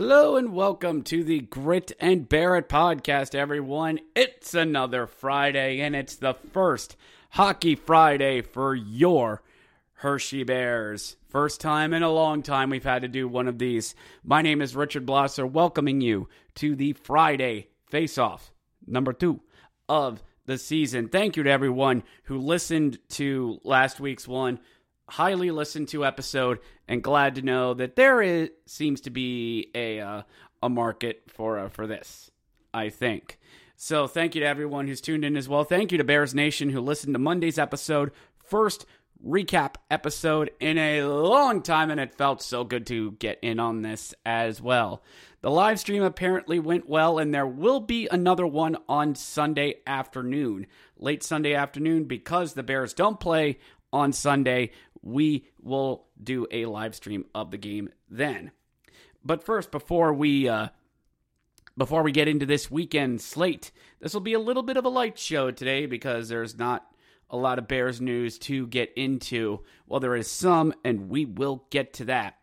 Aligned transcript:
Hello 0.00 0.36
and 0.36 0.52
welcome 0.52 1.02
to 1.02 1.24
the 1.24 1.40
Grit 1.40 1.90
and 1.98 2.28
Barrett 2.28 2.68
podcast, 2.68 3.34
everyone. 3.34 3.98
It's 4.14 4.54
another 4.54 5.08
Friday, 5.08 5.80
and 5.80 5.96
it's 5.96 6.14
the 6.14 6.34
first 6.52 6.94
Hockey 7.30 7.74
Friday 7.74 8.42
for 8.42 8.76
your 8.76 9.42
Hershey 9.94 10.44
Bears. 10.44 11.16
First 11.28 11.60
time 11.60 11.92
in 11.92 12.04
a 12.04 12.12
long 12.12 12.44
time 12.44 12.70
we've 12.70 12.84
had 12.84 13.02
to 13.02 13.08
do 13.08 13.26
one 13.26 13.48
of 13.48 13.58
these. 13.58 13.96
My 14.22 14.40
name 14.40 14.62
is 14.62 14.76
Richard 14.76 15.04
Blosser, 15.04 15.50
welcoming 15.50 16.00
you 16.00 16.28
to 16.54 16.76
the 16.76 16.92
Friday 16.92 17.66
Face 17.88 18.18
Off, 18.18 18.52
number 18.86 19.12
two 19.12 19.40
of 19.88 20.22
the 20.46 20.58
season. 20.58 21.08
Thank 21.08 21.36
you 21.36 21.42
to 21.42 21.50
everyone 21.50 22.04
who 22.22 22.38
listened 22.38 23.00
to 23.08 23.58
last 23.64 23.98
week's 23.98 24.28
one 24.28 24.60
highly 25.08 25.50
listened 25.50 25.88
to 25.88 26.04
episode 26.04 26.58
and 26.86 27.02
glad 27.02 27.34
to 27.36 27.42
know 27.42 27.74
that 27.74 27.96
there 27.96 28.22
is 28.22 28.50
seems 28.66 29.00
to 29.02 29.10
be 29.10 29.70
a 29.74 30.00
uh, 30.00 30.22
a 30.62 30.68
market 30.68 31.22
for 31.28 31.58
uh, 31.58 31.68
for 31.68 31.86
this. 31.86 32.30
I 32.72 32.90
think. 32.90 33.38
So 33.76 34.06
thank 34.06 34.34
you 34.34 34.40
to 34.40 34.46
everyone 34.46 34.88
who's 34.88 35.00
tuned 35.00 35.24
in 35.24 35.36
as 35.36 35.48
well. 35.48 35.64
Thank 35.64 35.92
you 35.92 35.98
to 35.98 36.04
Bears 36.04 36.34
Nation 36.34 36.70
who 36.70 36.80
listened 36.80 37.14
to 37.14 37.18
Monday's 37.18 37.58
episode, 37.58 38.10
first 38.42 38.84
recap 39.24 39.74
episode 39.90 40.50
in 40.60 40.78
a 40.78 41.04
long 41.04 41.62
time, 41.62 41.90
and 41.90 42.00
it 42.00 42.14
felt 42.14 42.42
so 42.42 42.64
good 42.64 42.86
to 42.86 43.12
get 43.12 43.38
in 43.42 43.58
on 43.58 43.82
this 43.82 44.14
as 44.24 44.60
well. 44.60 45.02
The 45.40 45.50
live 45.50 45.78
stream 45.78 46.02
apparently 46.02 46.58
went 46.58 46.88
well, 46.88 47.18
and 47.18 47.32
there 47.32 47.46
will 47.46 47.80
be 47.80 48.08
another 48.10 48.46
one 48.46 48.76
on 48.88 49.14
Sunday 49.14 49.76
afternoon, 49.86 50.66
late 50.96 51.22
Sunday 51.22 51.54
afternoon, 51.54 52.04
because 52.04 52.54
the 52.54 52.62
Bears 52.64 52.94
don't 52.94 53.20
play 53.20 53.58
on 53.92 54.12
Sunday 54.12 54.70
we 55.02 55.46
will 55.62 56.06
do 56.22 56.46
a 56.50 56.66
live 56.66 56.94
stream 56.94 57.24
of 57.34 57.50
the 57.50 57.58
game 57.58 57.88
then. 58.08 58.50
But 59.24 59.44
first, 59.44 59.70
before 59.70 60.12
we 60.12 60.48
uh, 60.48 60.68
before 61.76 62.02
we 62.02 62.12
get 62.12 62.28
into 62.28 62.46
this 62.46 62.70
weekend 62.70 63.20
slate, 63.20 63.70
this 64.00 64.12
will 64.12 64.20
be 64.20 64.34
a 64.34 64.40
little 64.40 64.62
bit 64.62 64.76
of 64.76 64.84
a 64.84 64.90
light 64.90 65.18
show 65.18 65.50
today 65.50 65.86
because 65.86 66.28
there's 66.28 66.58
not 66.58 66.86
a 67.30 67.36
lot 67.36 67.58
of 67.58 67.68
Bears 67.68 68.00
news 68.00 68.38
to 68.38 68.66
get 68.66 68.92
into. 68.96 69.60
Well, 69.86 70.00
there 70.00 70.16
is 70.16 70.30
some, 70.30 70.74
and 70.84 71.08
we 71.08 71.24
will 71.24 71.64
get 71.70 71.92
to 71.94 72.06
that. 72.06 72.36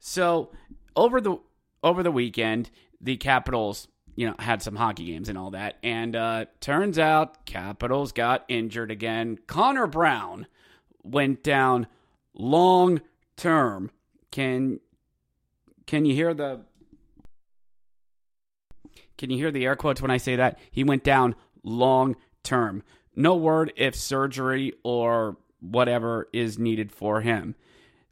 So 0.00 0.50
over 0.96 1.20
the 1.20 1.36
over 1.82 2.02
the 2.02 2.10
weekend, 2.10 2.70
the 3.00 3.16
Capitals, 3.16 3.88
you 4.14 4.26
know, 4.26 4.34
had 4.38 4.62
some 4.62 4.76
hockey 4.76 5.06
games 5.06 5.28
and 5.28 5.38
all 5.38 5.50
that, 5.50 5.78
and 5.82 6.16
uh, 6.16 6.46
turns 6.60 6.98
out 6.98 7.46
Capitals 7.46 8.12
got 8.12 8.44
injured 8.48 8.90
again. 8.90 9.38
Connor 9.46 9.86
Brown 9.86 10.46
went 11.02 11.42
down 11.42 11.86
long 12.34 13.00
term. 13.36 13.90
Can 14.30 14.80
can 15.86 16.04
you 16.04 16.14
hear 16.14 16.34
the 16.34 16.60
Can 19.18 19.30
you 19.30 19.36
hear 19.36 19.50
the 19.50 19.64
air 19.64 19.76
quotes 19.76 20.00
when 20.00 20.10
I 20.10 20.16
say 20.16 20.36
that? 20.36 20.58
He 20.70 20.84
went 20.84 21.04
down 21.04 21.34
long 21.62 22.16
term. 22.42 22.82
No 23.14 23.36
word 23.36 23.72
if 23.76 23.94
surgery 23.94 24.72
or 24.82 25.36
whatever 25.60 26.28
is 26.32 26.58
needed 26.58 26.90
for 26.90 27.20
him. 27.20 27.54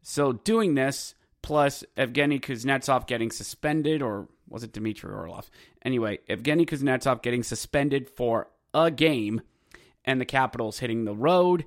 So 0.03 0.33
doing 0.33 0.75
this 0.75 1.15
plus 1.43 1.85
Evgeny 1.97 2.41
Kuznetsov 2.41 3.07
getting 3.07 3.31
suspended 3.31 4.03
or 4.03 4.29
was 4.49 4.63
it 4.63 4.73
Dmitry 4.73 5.13
Orlov? 5.13 5.51
Anyway, 5.83 6.19
Evgeny 6.29 6.67
Kuznetsov 6.69 7.23
getting 7.23 7.43
suspended 7.43 8.09
for 8.09 8.49
a 8.75 8.91
game 8.91 9.41
and 10.05 10.21
the 10.21 10.25
Capitals 10.27 10.79
hitting 10.79 11.05
the 11.05 11.15
road. 11.15 11.65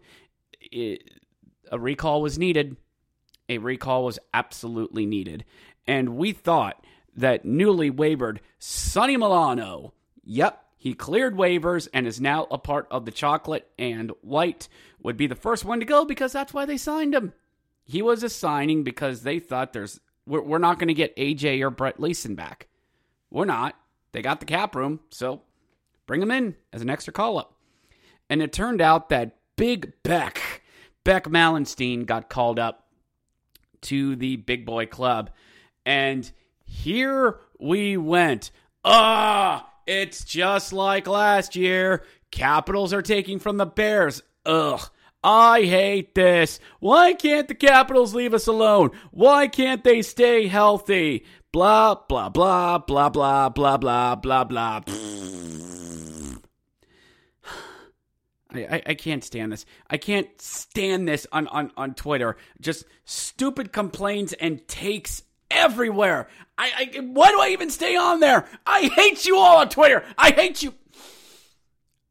It, 0.74 1.22
a 1.72 1.80
recall 1.80 2.22
was 2.22 2.40
needed. 2.40 2.78
A 3.50 3.58
recall 3.58 4.06
was 4.06 4.20
absolutely 4.34 5.06
needed. 5.06 5.46
And 5.86 6.18
we 6.18 6.32
thought 6.32 6.84
that 7.16 7.46
newly 7.46 7.90
wavered 7.90 8.42
Sonny 8.58 9.18
Milano, 9.18 9.94
yep, 10.24 10.64
he 10.78 10.94
cleared 10.94 11.36
waivers 11.36 11.88
and 11.94 12.08
is 12.08 12.20
now 12.20 12.48
a 12.50 12.58
part 12.58 12.88
of 12.92 13.06
the 13.06 13.12
chocolate 13.12 13.70
and 13.78 14.12
white, 14.22 14.68
would 15.02 15.16
be 15.16 15.28
the 15.28 15.36
first 15.36 15.64
one 15.64 15.80
to 15.80 15.86
go 15.86 16.06
because 16.06 16.34
that's 16.34 16.54
why 16.54 16.66
they 16.66 16.78
signed 16.78 17.14
him. 17.14 17.34
He 17.86 18.02
was 18.02 18.24
a 18.24 18.30
signing 18.30 18.84
because 18.84 19.22
they 19.22 19.40
thought 19.40 19.74
there's 19.74 20.00
we're, 20.26 20.42
we're 20.42 20.58
not 20.58 20.80
going 20.80 20.88
to 20.88 20.94
get 20.94 21.16
AJ 21.16 21.62
or 21.62 21.70
Brett 21.70 22.00
Leason 22.00 22.36
back. 22.36 22.68
We're 23.30 23.46
not. 23.46 23.76
They 24.12 24.22
got 24.22 24.40
the 24.40 24.46
cap 24.46 24.76
room, 24.76 25.00
so 25.10 25.42
bring 26.06 26.22
him 26.22 26.32
in 26.32 26.56
as 26.72 26.82
an 26.82 26.90
extra 26.90 27.14
call 27.14 27.38
up. 27.38 27.56
And 28.30 28.42
it 28.42 28.54
turned 28.54 28.82
out 28.82 29.10
that 29.10 29.38
Big 29.56 29.94
Beck 30.04 30.53
Beck 31.04 31.26
Malenstyn 31.26 32.06
got 32.06 32.30
called 32.30 32.60
up 32.60 32.86
to 33.82 34.16
the 34.16 34.38
big 34.38 34.66
boy 34.66 34.86
club. 34.86 35.30
And 35.86 36.30
here 36.64 37.40
we 37.60 37.98
went. 37.98 38.52
Ah, 38.86 39.70
it's 39.86 40.24
just 40.24 40.74
like 40.74 41.08
last 41.08 41.56
year. 41.56 42.04
Capitals 42.32 42.94
are 42.94 43.02
taking 43.02 43.40
from 43.40 43.58
the 43.58 43.66
Bears. 43.66 44.24
Ugh. 44.46 44.82
I 45.24 45.62
hate 45.62 46.16
this. 46.16 46.60
Why 46.80 47.14
can't 47.14 47.48
the 47.48 47.56
Capitals 47.56 48.14
leave 48.14 48.34
us 48.34 48.48
alone? 48.48 48.92
Why 49.12 49.48
can't 49.48 49.84
they 49.84 50.02
stay 50.02 50.48
healthy? 50.48 51.26
Blah, 51.54 51.96
blah, 52.10 52.30
blah, 52.30 52.80
blah, 52.80 53.10
blah, 53.10 53.50
blah, 53.50 53.78
blah, 53.78 54.16
blah, 54.16 54.44
blah. 54.44 54.82
I, 58.54 58.82
I, 58.86 58.94
can't 58.94 59.24
stand 59.24 59.52
this. 59.52 59.66
I 59.90 59.98
can't 59.98 60.28
stand 60.40 61.08
this 61.08 61.26
on, 61.32 61.48
on, 61.48 61.72
on 61.76 61.94
Twitter. 61.96 62.38
Just 62.62 62.86
stupid 63.06 63.72
complaints 63.74 64.34
and 64.40 64.68
takes 64.68 65.24
everywhere. 65.50 66.28
I, 66.58 66.90
I 66.96 67.00
why 67.00 67.30
do 67.30 67.40
I 67.40 67.50
even 67.50 67.70
stay 67.70 67.96
on 67.96 68.20
there? 68.20 68.48
I 68.66 68.92
hate 68.96 69.26
you 69.26 69.38
all 69.38 69.58
on 69.58 69.70
Twitter. 69.70 70.04
I 70.18 70.32
hate 70.32 70.62
you. 70.62 70.74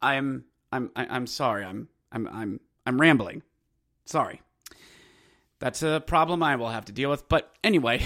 I'm 0.01 0.45
I'm 0.73 0.91
I'm 0.97 1.27
sorry. 1.27 1.65
I'm 1.65 1.89
I'm 2.11 2.27
I'm 2.29 2.61
I'm 2.87 3.01
rambling. 3.01 3.43
Sorry. 4.05 4.41
That's 5.61 5.83
a 5.83 6.03
problem 6.05 6.43
I 6.43 6.57
will 6.57 6.71
have 6.71 6.87
to 6.87 6.93
deal 6.93 7.09
with. 7.09 7.29
But 7.29 7.53
anyway, 7.63 8.03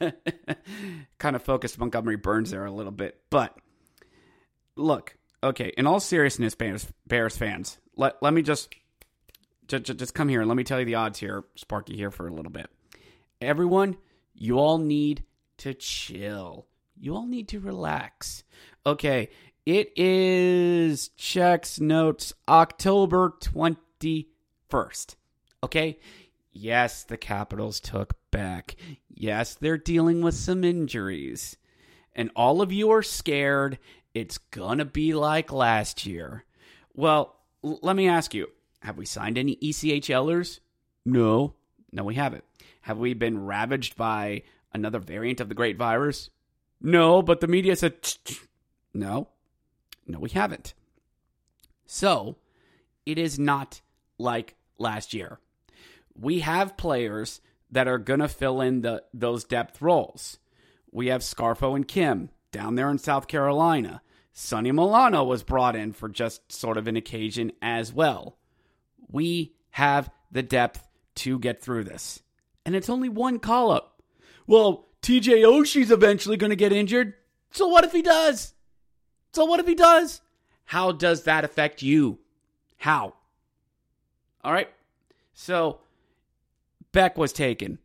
kind 1.18 1.36
of 1.36 1.42
focused 1.42 1.78
Montgomery 1.78 2.16
Burns 2.16 2.50
there 2.50 2.64
a 2.64 2.72
little 2.72 2.92
bit. 2.92 3.20
But 3.30 3.56
look, 4.74 5.16
okay, 5.42 5.72
in 5.76 5.86
all 5.86 6.00
seriousness, 6.00 6.54
Bears, 6.54 6.86
Bears 7.06 7.36
fans, 7.36 7.78
let, 7.96 8.22
let 8.22 8.32
me 8.32 8.42
just, 8.42 8.74
just 9.68 9.84
just 9.84 10.14
come 10.14 10.28
here 10.28 10.40
and 10.40 10.48
let 10.48 10.56
me 10.56 10.64
tell 10.64 10.78
you 10.78 10.86
the 10.86 10.96
odds 10.96 11.18
here, 11.18 11.44
Sparky 11.54 11.96
here 11.96 12.10
for 12.10 12.26
a 12.26 12.32
little 12.32 12.52
bit. 12.52 12.68
Everyone, 13.40 13.96
you 14.34 14.58
all 14.58 14.78
need 14.78 15.24
to 15.58 15.74
chill. 15.74 16.66
You 16.98 17.14
all 17.14 17.26
need 17.26 17.48
to 17.48 17.60
relax. 17.60 18.44
Okay, 18.86 19.28
it 19.64 19.92
is 19.96 21.10
checks 21.10 21.78
notes 21.78 22.32
October 22.48 23.34
21st. 23.40 25.16
Okay? 25.62 25.98
Yes, 26.52 27.04
the 27.04 27.16
Capitals 27.16 27.80
took 27.80 28.14
back. 28.30 28.76
Yes, 29.08 29.54
they're 29.54 29.78
dealing 29.78 30.20
with 30.20 30.34
some 30.34 30.64
injuries. 30.64 31.56
And 32.14 32.30
all 32.34 32.60
of 32.60 32.72
you 32.72 32.90
are 32.90 33.02
scared 33.02 33.78
it's 34.14 34.38
gonna 34.38 34.84
be 34.84 35.14
like 35.14 35.52
last 35.52 36.06
year. 36.06 36.44
Well, 36.94 37.36
l- 37.64 37.78
let 37.82 37.96
me 37.96 38.08
ask 38.08 38.34
you 38.34 38.48
have 38.80 38.98
we 38.98 39.06
signed 39.06 39.38
any 39.38 39.56
ECHLers? 39.56 40.60
No. 41.04 41.54
No, 41.92 42.04
we 42.04 42.14
haven't. 42.14 42.44
Have 42.82 42.98
we 42.98 43.14
been 43.14 43.44
ravaged 43.44 43.96
by 43.96 44.42
another 44.72 44.98
variant 44.98 45.40
of 45.40 45.48
the 45.48 45.54
great 45.54 45.76
virus? 45.76 46.30
No, 46.80 47.22
but 47.22 47.40
the 47.40 47.46
media 47.46 47.76
said 47.76 47.94
no. 48.92 49.28
No, 50.06 50.18
we 50.18 50.30
haven't. 50.30 50.74
So, 51.86 52.36
it 53.06 53.18
is 53.18 53.38
not 53.38 53.82
like 54.18 54.56
last 54.78 55.14
year. 55.14 55.38
We 56.18 56.40
have 56.40 56.76
players 56.76 57.40
that 57.70 57.86
are 57.86 57.98
going 57.98 58.20
to 58.20 58.28
fill 58.28 58.60
in 58.60 58.80
the 58.82 59.04
those 59.14 59.44
depth 59.44 59.80
roles. 59.80 60.38
We 60.90 61.06
have 61.06 61.22
Scarfo 61.22 61.76
and 61.76 61.86
Kim 61.86 62.30
down 62.52 62.76
there 62.76 62.90
in 62.90 62.98
South 62.98 63.26
Carolina. 63.26 64.02
Sonny 64.32 64.70
Milano 64.72 65.24
was 65.24 65.42
brought 65.42 65.76
in 65.76 65.92
for 65.92 66.08
just 66.08 66.52
sort 66.52 66.78
of 66.78 66.86
an 66.86 66.96
occasion 66.96 67.52
as 67.60 67.92
well. 67.92 68.38
We 69.10 69.54
have 69.70 70.10
the 70.30 70.42
depth 70.42 70.86
to 71.16 71.38
get 71.38 71.60
through 71.60 71.84
this. 71.84 72.22
And 72.64 72.74
it's 72.74 72.88
only 72.88 73.08
one 73.08 73.38
call 73.38 73.70
up. 73.70 74.02
Well, 74.46 74.86
TJ 75.02 75.44
Oshie's 75.44 75.90
eventually 75.90 76.36
going 76.36 76.50
to 76.50 76.56
get 76.56 76.72
injured. 76.72 77.14
So 77.50 77.66
what 77.66 77.84
if 77.84 77.92
he 77.92 78.02
does? 78.02 78.54
So 79.32 79.44
what 79.44 79.60
if 79.60 79.66
he 79.66 79.74
does? 79.74 80.20
How 80.66 80.92
does 80.92 81.24
that 81.24 81.44
affect 81.44 81.82
you? 81.82 82.18
How? 82.78 83.14
All 84.44 84.52
right. 84.52 84.70
So 85.34 85.80
Beck 86.92 87.18
was 87.18 87.32
taken 87.32 87.78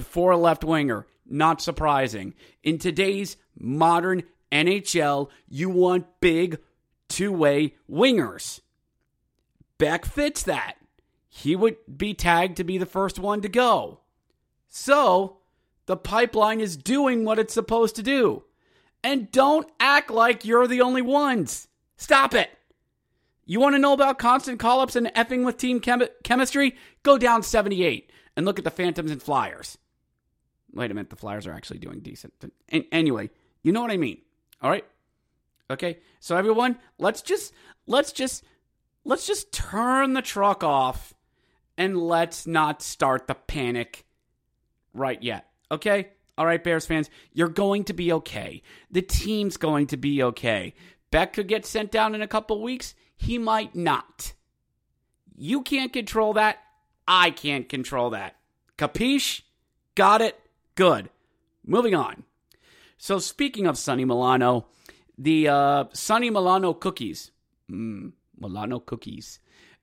for 0.00 0.30
a 0.30 0.36
left 0.36 0.64
winger. 0.64 1.06
Not 1.26 1.60
surprising. 1.60 2.34
In 2.62 2.78
today's 2.78 3.36
modern 3.58 4.24
NHL, 4.52 5.30
you 5.48 5.70
want 5.70 6.06
big 6.20 6.58
two 7.08 7.32
way 7.32 7.74
wingers. 7.90 8.60
Beck 9.78 10.04
fits 10.04 10.42
that. 10.44 10.74
He 11.28 11.56
would 11.56 11.76
be 11.96 12.14
tagged 12.14 12.56
to 12.58 12.64
be 12.64 12.78
the 12.78 12.86
first 12.86 13.18
one 13.18 13.40
to 13.40 13.48
go. 13.48 14.00
So, 14.68 15.38
the 15.86 15.96
pipeline 15.96 16.60
is 16.60 16.76
doing 16.76 17.24
what 17.24 17.38
it's 17.38 17.54
supposed 17.54 17.96
to 17.96 18.02
do. 18.02 18.44
And 19.02 19.30
don't 19.30 19.68
act 19.80 20.10
like 20.10 20.44
you're 20.44 20.66
the 20.66 20.80
only 20.80 21.02
ones. 21.02 21.68
Stop 21.96 22.34
it. 22.34 22.50
You 23.44 23.60
want 23.60 23.74
to 23.74 23.78
know 23.78 23.92
about 23.92 24.18
constant 24.18 24.58
call 24.58 24.80
ups 24.80 24.96
and 24.96 25.08
effing 25.08 25.44
with 25.44 25.58
team 25.58 25.80
chem- 25.80 26.08
chemistry? 26.22 26.76
Go 27.02 27.18
down 27.18 27.42
78 27.42 28.10
and 28.36 28.46
look 28.46 28.58
at 28.58 28.64
the 28.64 28.70
Phantoms 28.70 29.10
and 29.10 29.22
Flyers. 29.22 29.76
Wait 30.74 30.90
a 30.90 30.94
minute, 30.94 31.10
the 31.10 31.16
Flyers 31.16 31.46
are 31.46 31.52
actually 31.52 31.78
doing 31.78 32.00
decent. 32.00 32.32
Anyway, 32.90 33.30
you 33.62 33.72
know 33.72 33.80
what 33.80 33.92
I 33.92 33.96
mean. 33.96 34.18
All 34.60 34.70
right? 34.70 34.84
Okay? 35.70 35.98
So 36.20 36.36
everyone, 36.36 36.78
let's 36.98 37.22
just 37.22 37.52
let's 37.86 38.12
just 38.12 38.44
let's 39.04 39.26
just 39.26 39.52
turn 39.52 40.14
the 40.14 40.22
truck 40.22 40.64
off 40.64 41.14
and 41.78 41.96
let's 41.96 42.46
not 42.46 42.82
start 42.82 43.26
the 43.26 43.34
panic 43.34 44.04
right 44.92 45.22
yet. 45.22 45.46
Okay? 45.70 46.08
All 46.36 46.46
right, 46.46 46.62
Bears 46.62 46.86
fans, 46.86 47.10
you're 47.32 47.48
going 47.48 47.84
to 47.84 47.92
be 47.92 48.12
okay. 48.12 48.62
The 48.90 49.02
team's 49.02 49.56
going 49.56 49.86
to 49.88 49.96
be 49.96 50.22
okay. 50.22 50.74
Beck 51.12 51.34
could 51.34 51.46
get 51.46 51.64
sent 51.64 51.92
down 51.92 52.14
in 52.14 52.22
a 52.22 52.28
couple 52.28 52.60
weeks. 52.60 52.94
He 53.16 53.38
might 53.38 53.76
not. 53.76 54.32
You 55.36 55.62
can't 55.62 55.92
control 55.92 56.32
that. 56.32 56.58
I 57.06 57.30
can't 57.30 57.68
control 57.68 58.10
that. 58.10 58.34
Capiche? 58.76 59.42
Got 59.94 60.22
it? 60.22 60.36
Good. 60.74 61.10
Moving 61.64 61.94
on. 61.94 62.24
So, 62.98 63.18
speaking 63.18 63.66
of 63.66 63.78
Sonny 63.78 64.04
Milano, 64.04 64.66
the 65.16 65.48
uh, 65.48 65.84
Sonny 65.92 66.30
Milano 66.30 66.74
cookies, 66.74 67.30
mm, 67.70 68.12
Milano 68.38 68.80
cookies, 68.80 69.38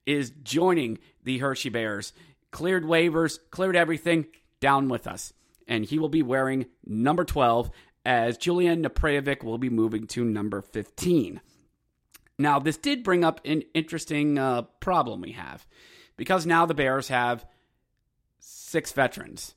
is 0.05 0.31
joining 0.43 0.99
the 1.23 1.37
Hershey 1.37 1.69
Bears. 1.69 2.13
Cleared 2.51 2.83
waivers, 2.83 3.39
cleared 3.51 3.75
everything, 3.75 4.27
down 4.59 4.89
with 4.89 5.07
us. 5.07 5.33
And 5.67 5.85
he 5.85 5.97
will 5.97 6.09
be 6.09 6.23
wearing 6.23 6.65
number 6.85 7.23
12 7.23 7.71
as 8.03 8.37
Julian 8.37 8.83
Napravnik 8.83 9.43
will 9.43 9.57
be 9.57 9.69
moving 9.69 10.07
to 10.07 10.25
number 10.25 10.61
15. 10.61 11.39
Now, 12.37 12.59
this 12.59 12.77
did 12.77 13.03
bring 13.03 13.23
up 13.23 13.39
an 13.45 13.63
interesting 13.73 14.37
uh, 14.37 14.63
problem 14.79 15.21
we 15.21 15.33
have 15.33 15.65
because 16.17 16.45
now 16.45 16.65
the 16.65 16.73
Bears 16.73 17.07
have 17.07 17.45
six 18.39 18.91
veterans 18.91 19.53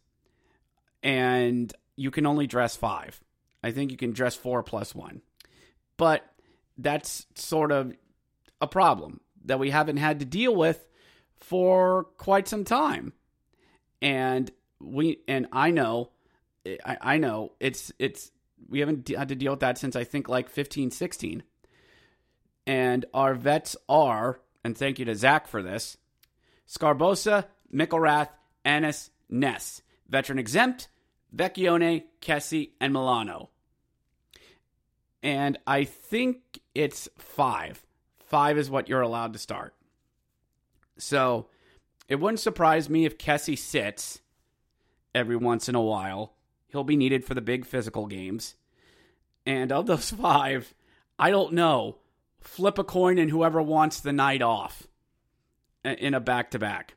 and 1.05 1.73
you 1.95 2.11
can 2.11 2.27
only 2.27 2.47
dress 2.47 2.75
five. 2.75 3.21
I 3.63 3.71
think 3.71 3.93
you 3.93 3.97
can 3.97 4.13
dress 4.13 4.35
four 4.35 4.63
plus 4.63 4.95
one. 4.95 5.21
But 5.97 6.25
that's 6.77 7.27
sort 7.37 7.71
of 7.71 7.95
a 8.61 8.67
problem 8.67 9.21
that 9.45 9.61
we 9.61 9.71
haven't 9.71 9.99
had 9.99 10.19
to 10.19 10.25
deal 10.25 10.57
with 10.57 10.89
for 11.37 12.05
quite 12.17 12.49
some 12.49 12.65
time. 12.65 13.13
And 14.03 14.51
we 14.81 15.21
and 15.29 15.47
I 15.53 15.71
know 15.71 16.11
I, 16.67 16.97
I 17.01 17.19
know 17.19 17.53
it's 17.61 17.93
it's 17.99 18.33
we 18.69 18.81
haven't 18.81 19.09
had 19.09 19.29
to 19.29 19.35
deal 19.35 19.53
with 19.53 19.61
that 19.61 19.79
since 19.79 19.95
I 19.95 20.05
think 20.05 20.29
like 20.29 20.49
15, 20.49 20.91
16. 20.91 21.43
And 22.67 23.05
our 23.13 23.35
vets 23.35 23.77
are, 23.91 24.41
and 24.65 24.77
thank 24.77 24.99
you 24.99 25.05
to 25.05 25.15
Zach 25.15 25.47
for 25.47 25.63
this, 25.63 25.99
Sgarbossa, 26.67 27.45
McIlrath, 27.73 28.31
Ennis, 28.65 29.11
Ness. 29.29 29.83
Veteran 30.09 30.39
exempt, 30.39 30.89
Vecchione, 31.35 32.05
Kessy, 32.21 32.71
and 32.81 32.93
Milano. 32.93 33.51
And 35.23 35.59
I 35.67 35.85
think 35.85 36.61
it's 36.75 37.09
five. 37.17 37.85
Five 38.27 38.59
is 38.59 38.71
what 38.71 38.89
you're 38.89 39.01
allowed 39.01 39.33
to 39.33 39.39
start. 39.39 39.75
So 40.99 41.49
it 42.09 42.17
wouldn't 42.17 42.41
surprise 42.41 42.91
me 42.91 43.05
if 43.05 43.19
Kessy 43.19 43.59
sits 43.59 44.21
every 45.15 45.37
once 45.37 45.69
in 45.69 45.75
a 45.75 45.81
while. 45.81 46.35
He'll 46.69 46.85
be 46.85 46.97
needed 46.97 47.25
for 47.25 47.35
the 47.35 47.41
big 47.41 47.65
physical 47.65 48.07
games. 48.07 48.57
And 49.47 49.73
of 49.73 49.87
those 49.87 50.11
five, 50.23 50.75
I 51.19 51.31
don't 51.31 51.55
know. 51.55 51.99
Flip 52.41 52.79
a 52.79 52.85
coin 52.85 53.19
and 53.19 53.31
whoever 53.31 53.63
wants 53.63 54.01
the 54.01 54.13
night 54.13 54.43
off 54.43 54.87
in 55.85 56.15
a 56.15 56.21
back 56.21 56.51
to 56.51 56.59
back. 56.59 56.95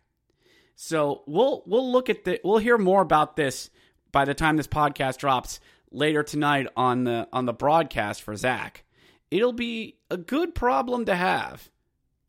So 0.75 1.24
we'll 1.25 1.63
we'll 1.66 1.89
look 1.89 2.10
at 2.10 2.25
the 2.25 2.39
we'll 2.44 2.57
hear 2.57 2.78
more 2.78 3.01
about 3.01 3.36
this 3.36 3.69
by 4.12 4.25
the 4.25 4.33
time 4.33 4.57
this 4.57 4.68
podcast 4.68 5.18
drops 5.18 5.59
later 5.92 6.24
tonight 6.24 6.68
on 6.75 7.04
the 7.04 7.27
on 7.31 7.45
the 7.45 7.54
broadcast 7.54 8.21
for 8.21 8.36
Zach. 8.36 8.83
It'll 9.31 9.54
be 9.54 9.98
a 10.09 10.18
good 10.18 10.56
problem 10.56 11.06
to 11.06 11.15
have. 11.15 11.69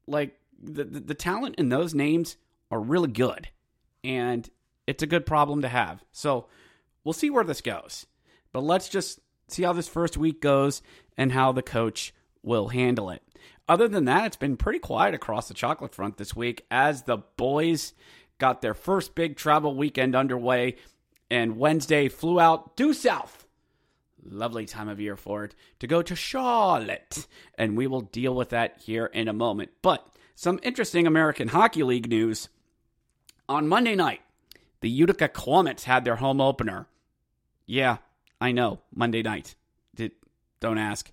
Like 0.06 0.38
the, 0.60 0.84
the, 0.84 1.00
the 1.00 1.14
talent 1.14 1.56
in 1.56 1.68
those 1.68 1.94
names 1.94 2.36
are 2.70 2.80
really 2.80 3.10
good, 3.10 3.48
and 4.02 4.48
it's 4.86 5.02
a 5.02 5.06
good 5.06 5.26
problem 5.26 5.62
to 5.62 5.68
have. 5.68 6.02
So 6.12 6.46
we'll 7.04 7.12
see 7.12 7.30
where 7.30 7.44
this 7.44 7.60
goes. 7.60 8.06
But 8.52 8.64
let's 8.64 8.88
just 8.88 9.20
see 9.48 9.62
how 9.62 9.72
this 9.72 9.88
first 9.88 10.16
week 10.16 10.40
goes 10.40 10.82
and 11.16 11.32
how 11.32 11.52
the 11.52 11.62
coach 11.62 12.14
will 12.42 12.68
handle 12.68 13.10
it. 13.10 13.22
Other 13.68 13.86
than 13.86 14.06
that, 14.06 14.26
it's 14.26 14.36
been 14.36 14.56
pretty 14.56 14.78
quiet 14.78 15.14
across 15.14 15.48
the 15.48 15.54
chocolate 15.54 15.94
front 15.94 16.16
this 16.16 16.34
week 16.34 16.64
as 16.70 17.02
the 17.02 17.18
boys 17.36 17.92
got 18.38 18.62
their 18.62 18.74
first 18.74 19.14
big 19.14 19.36
travel 19.36 19.74
weekend 19.74 20.16
underway 20.16 20.76
and 21.30 21.58
Wednesday 21.58 22.08
flew 22.08 22.40
out 22.40 22.76
due 22.76 22.92
south. 22.92 23.46
Lovely 24.24 24.66
time 24.66 24.88
of 24.88 25.00
year 25.00 25.16
for 25.16 25.44
it 25.44 25.54
to 25.78 25.86
go 25.86 26.02
to 26.02 26.16
Charlotte, 26.16 27.26
and 27.56 27.76
we 27.76 27.86
will 27.86 28.00
deal 28.00 28.34
with 28.34 28.50
that 28.50 28.80
here 28.84 29.06
in 29.06 29.28
a 29.28 29.32
moment. 29.32 29.70
But 29.80 30.06
some 30.34 30.60
interesting 30.62 31.06
American 31.06 31.48
Hockey 31.48 31.82
League 31.82 32.08
news. 32.08 32.48
On 33.48 33.66
Monday 33.66 33.94
night, 33.94 34.20
the 34.80 34.90
Utica 34.90 35.28
Comets 35.28 35.84
had 35.84 36.04
their 36.04 36.16
home 36.16 36.40
opener. 36.40 36.86
Yeah, 37.66 37.98
I 38.40 38.52
know, 38.52 38.80
Monday 38.94 39.22
night. 39.22 39.54
Did, 39.94 40.12
don't 40.60 40.78
ask. 40.78 41.10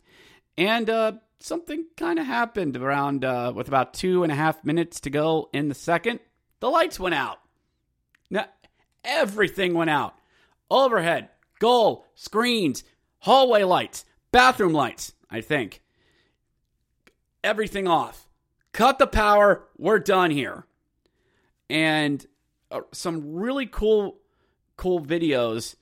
And 0.57 0.89
uh, 0.89 1.13
something 1.39 1.85
kind 1.97 2.19
of 2.19 2.25
happened 2.25 2.77
around 2.77 3.23
uh, 3.23 3.53
with 3.55 3.67
about 3.67 3.93
two 3.93 4.23
and 4.23 4.31
a 4.31 4.35
half 4.35 4.63
minutes 4.63 4.99
to 5.01 5.09
go 5.09 5.49
in 5.53 5.69
the 5.69 5.75
second. 5.75 6.19
The 6.59 6.69
lights 6.69 6.99
went 6.99 7.15
out. 7.15 7.39
Now, 8.29 8.47
everything 9.05 9.73
went 9.73 9.89
out. 9.89 10.15
Overhead, 10.69 11.29
goal, 11.59 12.05
screens, 12.15 12.83
hallway 13.19 13.63
lights, 13.63 14.05
bathroom 14.31 14.73
lights, 14.73 15.13
I 15.29 15.41
think. 15.41 15.81
Everything 17.43 17.87
off. 17.87 18.27
Cut 18.71 18.99
the 18.99 19.07
power. 19.07 19.63
We're 19.77 19.99
done 19.99 20.31
here. 20.31 20.65
And 21.69 22.25
uh, 22.71 22.81
some 22.91 23.35
really 23.35 23.67
cool, 23.67 24.17
cool 24.77 24.99
videos 24.99 25.75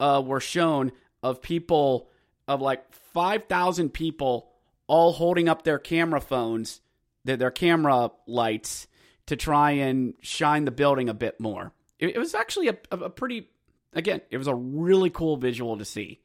uh, 0.00 0.22
were 0.24 0.40
shown 0.40 0.92
of 1.22 1.42
people, 1.42 2.08
of 2.46 2.60
like 2.60 2.92
5,000 3.12 3.90
people 3.90 4.50
all 4.86 5.12
holding 5.12 5.48
up 5.48 5.62
their 5.62 5.78
camera 5.78 6.20
phones, 6.20 6.80
their, 7.24 7.36
their 7.36 7.50
camera 7.50 8.10
lights 8.26 8.86
to 9.26 9.36
try 9.36 9.72
and 9.72 10.14
shine 10.22 10.64
the 10.64 10.70
building 10.70 11.08
a 11.08 11.14
bit 11.14 11.38
more. 11.38 11.72
It, 11.98 12.16
it 12.16 12.18
was 12.18 12.34
actually 12.34 12.68
a, 12.68 12.76
a, 12.90 13.10
pretty, 13.10 13.48
again, 13.92 14.20
it 14.30 14.38
was 14.38 14.46
a 14.46 14.54
really 14.54 15.10
cool 15.10 15.36
visual 15.36 15.76
to 15.78 15.84
see. 15.84 16.20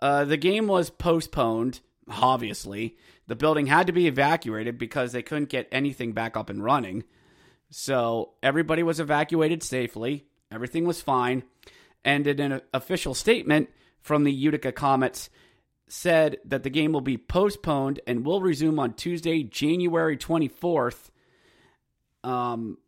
Uh, 0.00 0.24
the 0.24 0.36
game 0.36 0.66
was 0.66 0.90
postponed, 0.90 1.80
obviously. 2.08 2.96
The 3.26 3.36
building 3.36 3.66
had 3.66 3.86
to 3.86 3.92
be 3.92 4.06
evacuated 4.06 4.78
because 4.78 5.12
they 5.12 5.22
couldn't 5.22 5.48
get 5.50 5.68
anything 5.70 6.12
back 6.12 6.36
up 6.36 6.50
and 6.50 6.62
running. 6.64 7.04
So 7.70 8.32
everybody 8.42 8.82
was 8.82 8.98
evacuated 8.98 9.62
safely. 9.62 10.24
Everything 10.50 10.84
was 10.84 11.00
fine. 11.00 11.44
And 12.04 12.26
in 12.26 12.40
an 12.40 12.62
official 12.72 13.14
statement 13.14 13.68
from 14.00 14.24
the 14.24 14.32
Utica 14.32 14.72
Comets, 14.72 15.30
said 15.92 16.38
that 16.44 16.62
the 16.62 16.70
game 16.70 16.92
will 16.92 17.00
be 17.00 17.18
postponed 17.18 18.00
and 18.06 18.24
will 18.24 18.40
resume 18.40 18.78
on 18.78 18.94
Tuesday, 18.94 19.42
January 19.42 20.16
24th. 20.16 21.10
Um, 22.22 22.78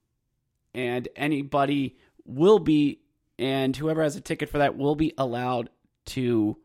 and 0.75 1.09
anybody 1.17 1.97
will 2.25 2.59
be, 2.59 3.01
and 3.39 3.77
whoever 3.77 4.03
has 4.03 4.17
a 4.17 4.21
ticket 4.21 4.49
for 4.49 4.59
that 4.59 4.77
will 4.77 4.95
be 4.95 5.15
allowed 5.19 5.71
to 6.07 6.57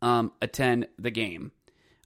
um, 0.00 0.32
attend 0.40 0.88
the 0.98 1.10
game. 1.10 1.52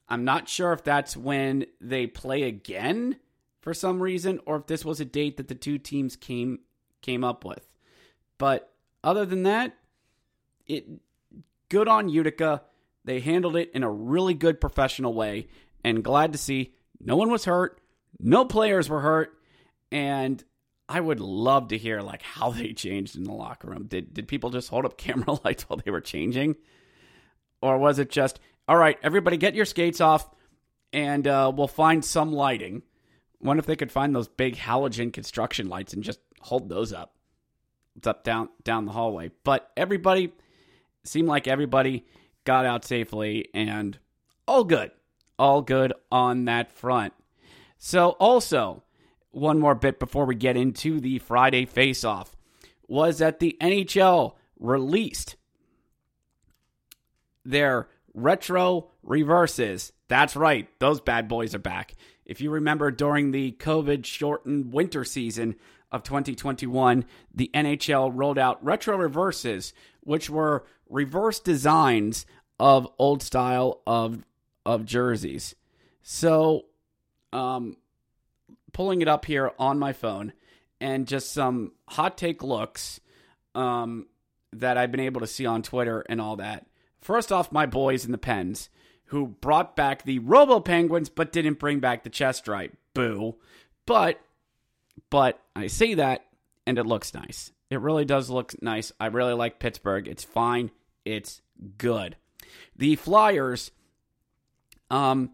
I'm 0.09 0.23
not 0.23 0.47
sure 0.47 0.71
if 0.73 0.83
that's 0.83 1.17
when 1.17 1.65
they 1.81 2.07
play 2.07 2.43
again 2.43 3.17
for 3.59 3.73
some 3.73 4.01
reason, 4.01 4.39
or 4.45 4.57
if 4.57 4.67
this 4.67 4.85
was 4.85 4.99
a 4.99 5.05
date 5.05 5.37
that 5.37 5.49
the 5.49 5.55
two 5.55 5.77
teams 5.77 6.15
came 6.15 6.59
came 7.01 7.23
up 7.23 7.43
with. 7.43 7.67
But 8.37 8.71
other 9.03 9.25
than 9.25 9.43
that, 9.43 9.75
it 10.65 10.87
good 11.69 11.87
on 11.87 12.09
Utica. 12.09 12.61
They 13.03 13.19
handled 13.19 13.55
it 13.55 13.71
in 13.73 13.83
a 13.83 13.91
really 13.91 14.33
good 14.33 14.61
professional 14.61 15.13
way, 15.13 15.47
and 15.83 16.03
glad 16.03 16.31
to 16.31 16.37
see 16.37 16.73
no 16.99 17.15
one 17.15 17.29
was 17.29 17.45
hurt, 17.45 17.79
no 18.19 18.45
players 18.45 18.89
were 18.89 19.01
hurt, 19.01 19.37
and 19.91 20.43
I 20.89 20.99
would 21.01 21.19
love 21.19 21.69
to 21.69 21.77
hear 21.77 22.01
like 22.01 22.21
how 22.21 22.51
they 22.51 22.73
changed 22.73 23.15
in 23.15 23.23
the 23.23 23.33
locker 23.33 23.67
room. 23.67 23.87
Did 23.87 24.13
did 24.13 24.27
people 24.27 24.49
just 24.49 24.69
hold 24.69 24.85
up 24.85 24.97
camera 24.97 25.37
lights 25.43 25.63
while 25.63 25.81
they 25.83 25.91
were 25.91 26.01
changing, 26.01 26.55
or 27.61 27.77
was 27.77 27.99
it 27.99 28.09
just 28.09 28.39
all 28.67 28.77
right? 28.77 28.97
Everybody, 29.03 29.37
get 29.37 29.55
your 29.55 29.65
skates 29.65 30.01
off, 30.01 30.29
and 30.93 31.27
uh, 31.27 31.51
we'll 31.55 31.67
find 31.67 32.03
some 32.03 32.31
lighting. 32.31 32.83
Wonder 33.39 33.59
if 33.59 33.65
they 33.65 33.75
could 33.75 33.91
find 33.91 34.15
those 34.15 34.27
big 34.27 34.55
halogen 34.55 35.13
construction 35.13 35.69
lights 35.69 35.93
and 35.93 36.03
just 36.03 36.19
hold 36.41 36.69
those 36.69 36.91
up. 36.91 37.15
It's 37.95 38.07
up 38.07 38.23
down 38.23 38.49
down 38.63 38.85
the 38.85 38.91
hallway. 38.91 39.31
But 39.43 39.71
everybody 39.75 40.33
seemed 41.03 41.27
like 41.27 41.47
everybody 41.47 42.05
got 42.45 42.65
out 42.65 42.85
safely 42.85 43.49
and 43.53 43.97
all 44.47 44.63
good. 44.63 44.91
All 45.37 45.61
good 45.61 45.93
on 46.11 46.45
that 46.45 46.71
front. 46.71 47.13
So 47.77 48.11
also 48.11 48.83
one 49.37 49.59
more 49.59 49.75
bit 49.75 49.99
before 49.99 50.25
we 50.25 50.35
get 50.35 50.57
into 50.57 50.99
the 50.99 51.19
Friday 51.19 51.65
face 51.65 52.03
off 52.03 52.35
was 52.87 53.19
that 53.19 53.39
the 53.39 53.55
NHL 53.61 54.33
released 54.59 55.35
their 57.45 57.87
retro 58.13 58.89
reverses. 59.03 59.93
That's 60.07 60.35
right, 60.35 60.67
those 60.79 61.01
bad 61.01 61.27
boys 61.27 61.53
are 61.53 61.59
back. 61.59 61.95
If 62.25 62.41
you 62.41 62.49
remember 62.49 62.91
during 62.91 63.31
the 63.31 63.53
COVID 63.53 64.05
shortened 64.05 64.73
winter 64.73 65.05
season 65.05 65.55
of 65.91 66.03
2021, 66.03 67.05
the 67.33 67.49
NHL 67.53 68.11
rolled 68.13 68.37
out 68.37 68.63
retro 68.63 68.97
reverses, 68.97 69.73
which 70.01 70.29
were 70.29 70.65
reverse 70.89 71.39
designs 71.39 72.25
of 72.59 72.87
old 72.97 73.21
style 73.21 73.81
of 73.85 74.23
of 74.65 74.83
jerseys. 74.83 75.55
So, 76.01 76.65
um, 77.31 77.77
pulling 78.77 79.01
it 79.01 79.07
up 79.07 79.25
here 79.25 79.51
on 79.57 79.79
my 79.79 79.91
phone 79.91 80.31
and 80.79 81.07
just 81.07 81.33
some 81.33 81.71
hot 81.89 82.15
take 82.15 82.43
looks 82.43 82.99
um, 83.55 84.05
that 84.53 84.77
I've 84.77 84.91
been 84.91 84.99
able 84.99 85.21
to 85.21 85.25
see 85.25 85.47
on 85.47 85.63
Twitter 85.63 86.05
and 86.07 86.21
all 86.21 86.35
that. 86.35 86.67
First 87.01 87.31
off, 87.31 87.51
my 87.51 87.65
boys 87.65 88.05
in 88.05 88.11
the 88.11 88.19
Pens 88.19 88.69
who 89.05 89.29
brought 89.29 89.75
back 89.75 90.03
the 90.03 90.19
Robo 90.19 90.59
Penguins 90.59 91.09
but 91.09 91.31
didn't 91.31 91.57
bring 91.57 91.79
back 91.79 92.03
the 92.03 92.11
chest 92.11 92.37
stripe. 92.37 92.77
Boo. 92.93 93.37
But 93.87 94.19
but 95.09 95.41
I 95.55 95.65
say 95.65 95.95
that 95.95 96.27
and 96.67 96.77
it 96.77 96.85
looks 96.85 97.15
nice. 97.15 97.51
It 97.71 97.81
really 97.81 98.05
does 98.05 98.29
look 98.29 98.53
nice. 98.61 98.91
I 98.99 99.07
really 99.07 99.33
like 99.33 99.57
Pittsburgh. 99.57 100.07
It's 100.07 100.23
fine. 100.23 100.69
It's 101.03 101.41
good. 101.79 102.15
The 102.75 102.95
Flyers 102.95 103.71
um 104.91 105.31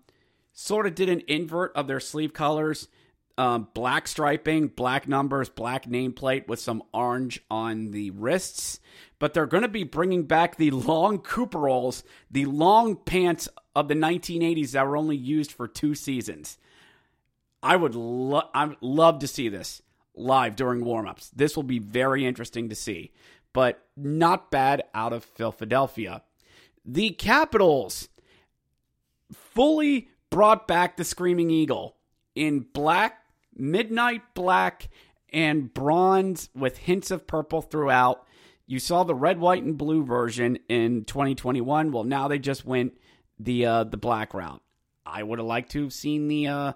sort 0.53 0.87
of 0.87 0.95
did 0.95 1.09
an 1.09 1.23
invert 1.27 1.73
of 1.75 1.87
their 1.87 1.99
sleeve 1.99 2.31
colors. 2.31 2.87
Um, 3.35 3.67
black 3.73 4.07
striping, 4.07 4.67
black 4.67 5.07
numbers, 5.07 5.49
black 5.49 5.87
nameplate 5.87 6.47
with 6.47 6.59
some 6.59 6.83
orange 6.93 7.41
on 7.49 7.89
the 7.91 8.11
wrists. 8.11 8.79
But 9.17 9.33
they're 9.33 9.47
going 9.47 9.63
to 9.63 9.69
be 9.69 9.83
bringing 9.83 10.23
back 10.23 10.57
the 10.57 10.69
long 10.71 11.17
Cooperalls, 11.17 12.03
the 12.29 12.45
long 12.45 12.95
pants 12.95 13.49
of 13.75 13.87
the 13.87 13.95
1980s 13.95 14.71
that 14.71 14.85
were 14.85 14.97
only 14.97 15.17
used 15.17 15.51
for 15.51 15.67
two 15.67 15.95
seasons. 15.95 16.57
I 17.63 17.75
would 17.75 17.95
lo- 17.95 18.49
I 18.53 18.75
love 18.81 19.19
to 19.19 19.27
see 19.27 19.49
this 19.49 19.81
live 20.15 20.55
during 20.55 20.81
warmups. 20.81 21.31
This 21.35 21.55
will 21.55 21.63
be 21.63 21.79
very 21.79 22.25
interesting 22.25 22.69
to 22.69 22.75
see, 22.75 23.13
but 23.53 23.83
not 23.95 24.51
bad 24.51 24.83
out 24.93 25.13
of 25.13 25.23
Philadelphia. 25.23 26.21
The 26.85 27.11
Capitals 27.11 28.09
fully 29.31 30.09
brought 30.29 30.67
back 30.67 30.97
the 30.97 31.03
Screaming 31.03 31.49
Eagle 31.49 31.95
in 32.35 32.65
black, 32.73 33.22
midnight 33.55 34.21
black, 34.33 34.89
and 35.33 35.73
bronze 35.73 36.49
with 36.55 36.77
hints 36.77 37.11
of 37.11 37.27
purple 37.27 37.61
throughout. 37.61 38.25
You 38.65 38.79
saw 38.79 39.03
the 39.03 39.15
red, 39.15 39.39
white, 39.39 39.63
and 39.63 39.77
blue 39.77 40.05
version 40.05 40.59
in 40.69 41.03
2021. 41.05 41.91
Well, 41.91 42.03
now 42.03 42.27
they 42.27 42.39
just 42.39 42.65
went 42.65 42.97
the 43.39 43.65
uh, 43.65 43.83
the 43.83 43.97
black 43.97 44.33
route. 44.33 44.61
I 45.05 45.21
would 45.21 45.39
have 45.39 45.47
liked 45.47 45.71
to 45.71 45.83
have 45.83 45.93
seen 45.93 46.27
the 46.27 46.47
uh, 46.47 46.73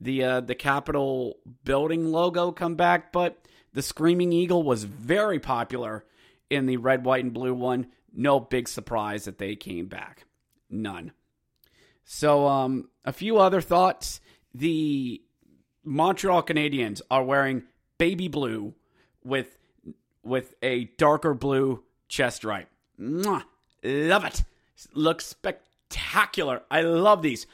the 0.00 0.22
uh, 0.22 0.40
the 0.40 0.54
Capitol 0.54 1.38
building 1.64 2.12
logo 2.12 2.52
come 2.52 2.76
back, 2.76 3.12
but 3.12 3.38
the 3.72 3.82
Screaming 3.82 4.32
Eagle 4.32 4.62
was 4.62 4.84
very 4.84 5.40
popular 5.40 6.04
in 6.50 6.66
the 6.66 6.76
red, 6.76 7.04
white, 7.04 7.24
and 7.24 7.34
blue 7.34 7.54
one. 7.54 7.88
No 8.12 8.38
big 8.38 8.68
surprise 8.68 9.24
that 9.24 9.38
they 9.38 9.56
came 9.56 9.86
back. 9.86 10.26
None. 10.70 11.12
So, 12.04 12.46
um, 12.46 12.90
a 13.04 13.12
few 13.12 13.38
other 13.38 13.60
thoughts. 13.60 14.20
The 14.54 15.20
Montreal 15.84 16.42
Canadiens 16.42 17.00
are 17.10 17.24
wearing 17.24 17.64
baby 17.98 18.28
blue 18.28 18.74
with 19.24 19.58
with 20.22 20.54
a 20.62 20.84
darker 20.96 21.34
blue 21.34 21.82
chest 22.08 22.36
stripe. 22.36 22.68
Mwah! 22.98 23.44
Love 23.82 24.24
it. 24.24 24.44
Looks 24.94 25.26
spectacular. 25.26 26.62
I 26.70 26.80
love 26.80 27.22
these. 27.22 27.46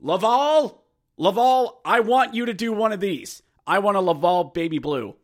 Laval, 0.00 0.84
Laval, 1.16 1.80
I 1.84 2.00
want 2.00 2.34
you 2.34 2.46
to 2.46 2.54
do 2.54 2.72
one 2.72 2.92
of 2.92 3.00
these. 3.00 3.42
I 3.66 3.78
want 3.80 3.96
a 3.96 4.00
Laval 4.00 4.44
baby 4.44 4.78
blue. 4.78 5.16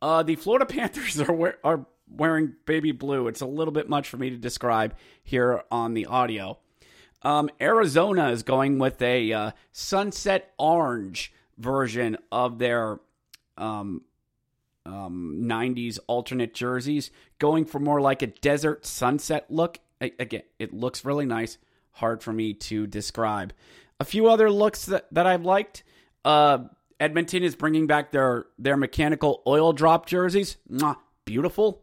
Uh, 0.00 0.22
the 0.22 0.36
Florida 0.36 0.66
Panthers 0.74 1.20
are 1.20 1.32
wear, 1.32 1.58
are 1.64 1.86
wearing 2.08 2.54
baby 2.66 2.92
blue. 2.92 3.28
It's 3.28 3.40
a 3.40 3.46
little 3.46 3.72
bit 3.72 3.88
much 3.88 4.08
for 4.08 4.16
me 4.16 4.30
to 4.30 4.36
describe 4.36 4.94
here 5.22 5.62
on 5.70 5.94
the 5.94 6.06
audio. 6.06 6.58
Um, 7.22 7.50
Arizona 7.60 8.30
is 8.30 8.42
going 8.42 8.78
with 8.78 9.02
a 9.02 9.32
uh, 9.32 9.50
sunset 9.72 10.52
orange 10.58 11.32
version 11.60 12.16
of 12.32 12.58
their 12.58 12.98
um, 13.56 14.02
um, 14.86 15.42
90s 15.42 15.98
alternate 16.06 16.54
jerseys, 16.54 17.10
going 17.38 17.64
for 17.64 17.78
more 17.78 18.00
like 18.00 18.22
a 18.22 18.28
desert 18.28 18.86
sunset 18.86 19.46
look. 19.50 19.78
I, 20.00 20.12
again, 20.18 20.42
it 20.58 20.72
looks 20.72 21.04
really 21.04 21.26
nice. 21.26 21.58
Hard 21.92 22.22
for 22.22 22.32
me 22.32 22.54
to 22.54 22.86
describe. 22.86 23.52
A 23.98 24.04
few 24.04 24.28
other 24.28 24.50
looks 24.50 24.86
that, 24.86 25.06
that 25.12 25.26
I've 25.26 25.44
liked. 25.44 25.84
Uh, 26.24 26.60
Edmonton 26.98 27.42
is 27.42 27.56
bringing 27.56 27.86
back 27.86 28.12
their 28.12 28.46
their 28.58 28.76
mechanical 28.76 29.42
oil 29.46 29.72
drop 29.72 30.06
jerseys. 30.06 30.56
Mwah, 30.70 30.96
beautiful. 31.24 31.82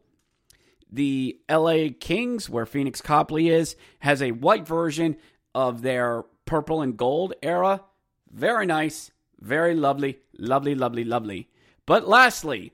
The 0.92 1.40
LA 1.50 1.88
Kings, 2.00 2.50
where 2.50 2.66
Phoenix 2.66 3.02
Copley 3.02 3.50
is, 3.50 3.76
has 4.00 4.22
a 4.22 4.32
white 4.32 4.66
version 4.66 5.18
of 5.54 5.82
their 5.82 6.24
purple 6.46 6.82
and 6.82 6.96
gold 6.96 7.34
era. 7.44 7.84
Very 8.32 8.66
nice, 8.66 9.12
very 9.40 9.76
lovely, 9.76 10.20
lovely, 10.38 10.76
lovely, 10.76 11.04
lovely. 11.04 11.50
But 11.86 12.08
lastly, 12.08 12.74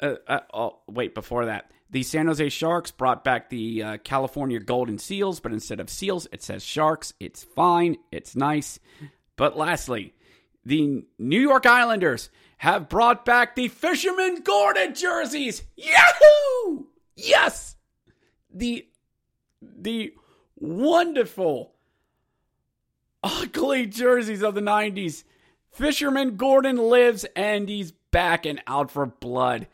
uh, 0.00 0.14
uh, 0.26 0.40
oh, 0.52 0.78
wait, 0.88 1.14
before 1.14 1.46
that, 1.46 1.70
the 1.90 2.02
San 2.02 2.26
Jose 2.26 2.48
Sharks 2.48 2.90
brought 2.90 3.22
back 3.24 3.48
the 3.48 3.82
uh, 3.82 3.96
California 3.98 4.58
Golden 4.58 4.98
Seals, 4.98 5.40
but 5.40 5.52
instead 5.52 5.80
of 5.80 5.88
seals, 5.88 6.26
it 6.32 6.42
says 6.42 6.64
Sharks. 6.64 7.12
It's 7.20 7.44
fine, 7.44 7.96
it's 8.10 8.34
nice. 8.34 8.78
But 9.36 9.56
lastly, 9.56 10.14
the 10.64 11.04
New 11.18 11.40
York 11.40 11.66
Islanders 11.66 12.30
have 12.58 12.88
brought 12.88 13.24
back 13.24 13.54
the 13.54 13.68
Fisherman 13.68 14.42
Gorton 14.42 14.94
jerseys. 14.94 15.62
Yahoo! 15.76 16.86
Yes! 17.14 17.76
The 18.52 18.88
the 19.60 20.14
wonderful 20.56 21.74
ugly 23.22 23.86
jerseys 23.86 24.42
of 24.42 24.54
the 24.54 24.60
90s. 24.60 25.24
Fisherman 25.76 26.36
Gorton 26.36 26.78
lives 26.78 27.26
and 27.36 27.68
he's 27.68 27.92
back 28.10 28.46
and 28.46 28.62
out 28.66 28.90
for 28.90 29.04
blood. 29.04 29.66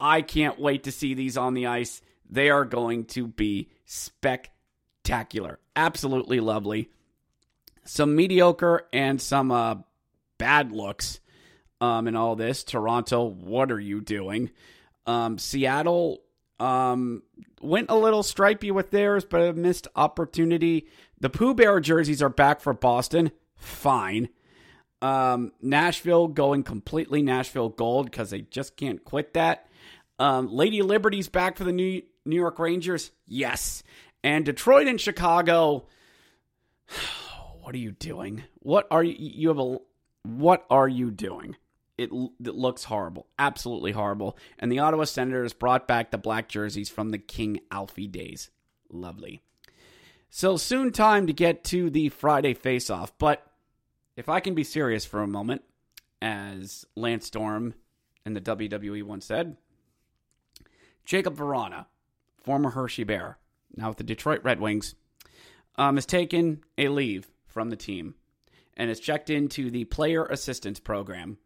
I 0.00 0.22
can't 0.22 0.58
wait 0.58 0.84
to 0.84 0.92
see 0.92 1.12
these 1.12 1.36
on 1.36 1.52
the 1.52 1.66
ice. 1.66 2.00
They 2.28 2.48
are 2.48 2.64
going 2.64 3.04
to 3.06 3.26
be 3.26 3.68
spectacular. 3.84 5.58
Absolutely 5.76 6.40
lovely. 6.40 6.88
Some 7.84 8.16
mediocre 8.16 8.88
and 8.90 9.20
some 9.20 9.50
uh, 9.50 9.76
bad 10.38 10.72
looks 10.72 11.20
um, 11.78 12.08
in 12.08 12.16
all 12.16 12.36
this. 12.36 12.64
Toronto, 12.64 13.24
what 13.24 13.70
are 13.70 13.80
you 13.80 14.00
doing? 14.00 14.50
Um, 15.04 15.36
Seattle 15.36 16.22
um, 16.58 17.22
went 17.60 17.90
a 17.90 17.96
little 17.96 18.22
stripey 18.22 18.70
with 18.70 18.90
theirs, 18.90 19.26
but 19.26 19.42
a 19.42 19.52
missed 19.52 19.88
opportunity. 19.94 20.88
The 21.20 21.28
Pooh 21.28 21.52
Bear 21.52 21.80
jerseys 21.80 22.22
are 22.22 22.30
back 22.30 22.60
for 22.60 22.72
Boston. 22.72 23.30
Fine. 23.56 24.30
Um, 25.02 25.52
Nashville 25.60 26.28
going 26.28 26.62
completely 26.62 27.22
Nashville 27.22 27.68
gold 27.68 28.06
because 28.06 28.30
they 28.30 28.42
just 28.42 28.76
can't 28.76 29.04
quit 29.04 29.34
that. 29.34 29.66
Um, 30.18 30.48
Lady 30.52 30.82
Liberty's 30.82 31.28
back 31.28 31.56
for 31.56 31.64
the 31.64 31.72
New 31.72 32.02
New 32.24 32.36
York 32.36 32.58
Rangers. 32.58 33.10
Yes, 33.26 33.82
and 34.22 34.44
Detroit 34.44 34.86
and 34.86 35.00
Chicago. 35.00 35.86
What 37.60 37.74
are 37.74 37.78
you 37.78 37.92
doing? 37.92 38.44
What 38.58 38.86
are 38.90 39.02
you? 39.02 39.14
You 39.18 39.48
have 39.48 39.58
a. 39.58 39.78
What 40.22 40.66
are 40.68 40.86
you 40.86 41.10
doing? 41.10 41.56
It, 41.96 42.10
it 42.12 42.54
looks 42.54 42.84
horrible, 42.84 43.26
absolutely 43.38 43.92
horrible. 43.92 44.36
And 44.58 44.70
the 44.70 44.80
Ottawa 44.80 45.04
Senators 45.04 45.54
brought 45.54 45.88
back 45.88 46.10
the 46.10 46.18
black 46.18 46.48
jerseys 46.48 46.90
from 46.90 47.10
the 47.10 47.18
King 47.18 47.60
Alfie 47.70 48.06
days. 48.06 48.50
Lovely. 48.90 49.40
So 50.28 50.56
soon 50.56 50.92
time 50.92 51.26
to 51.26 51.32
get 51.32 51.64
to 51.64 51.88
the 51.88 52.08
Friday 52.08 52.52
face-off, 52.52 53.16
but 53.18 53.46
if 54.16 54.28
I 54.28 54.40
can 54.40 54.54
be 54.54 54.64
serious 54.64 55.04
for 55.04 55.22
a 55.22 55.26
moment, 55.26 55.62
as 56.22 56.86
Lance 56.96 57.26
Storm 57.26 57.74
and 58.24 58.34
the 58.34 58.40
WWE 58.40 59.02
once 59.02 59.26
said, 59.26 59.56
Jacob 61.04 61.36
Vrana, 61.36 61.86
former 62.42 62.70
Hershey 62.70 63.04
Bear, 63.04 63.38
now 63.76 63.88
with 63.88 63.98
the 63.98 64.04
Detroit 64.04 64.40
Red 64.42 64.60
Wings, 64.60 64.94
um, 65.76 65.96
has 65.96 66.06
taken 66.06 66.62
a 66.78 66.88
leave 66.88 67.28
from 67.46 67.70
the 67.70 67.76
team 67.76 68.14
and 68.76 68.88
has 68.88 69.00
checked 69.00 69.30
into 69.30 69.70
the 69.70 69.84
player 69.84 70.24
assistance 70.24 70.80
program 70.80 71.38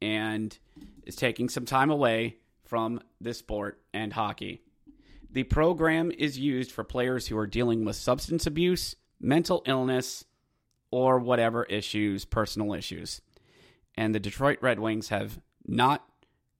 and 0.00 0.58
is 1.04 1.16
taking 1.16 1.48
some 1.48 1.64
time 1.64 1.90
away 1.90 2.36
from 2.64 3.00
this 3.20 3.38
sport 3.38 3.80
and 3.94 4.12
hockey. 4.12 4.62
The 5.30 5.44
program 5.44 6.10
is 6.10 6.38
used 6.38 6.72
for 6.72 6.84
players 6.84 7.26
who 7.26 7.38
are 7.38 7.46
dealing 7.46 7.84
with 7.84 7.96
substance 7.96 8.46
abuse, 8.46 8.96
mental 9.20 9.62
illness, 9.66 10.24
or 10.92 11.18
whatever 11.18 11.64
issues, 11.64 12.24
personal 12.24 12.74
issues. 12.74 13.20
And 13.96 14.14
the 14.14 14.20
Detroit 14.20 14.58
Red 14.60 14.78
Wings 14.78 15.08
have 15.08 15.40
not 15.66 16.06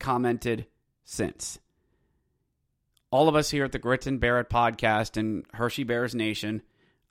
commented 0.00 0.66
since. 1.04 1.60
All 3.10 3.28
of 3.28 3.36
us 3.36 3.50
here 3.50 3.64
at 3.64 3.72
the 3.72 3.78
Grit 3.78 4.06
and 4.06 4.18
Barrett 4.18 4.48
podcast 4.48 5.16
and 5.16 5.44
Hershey 5.52 5.84
Bears 5.84 6.14
Nation, 6.14 6.62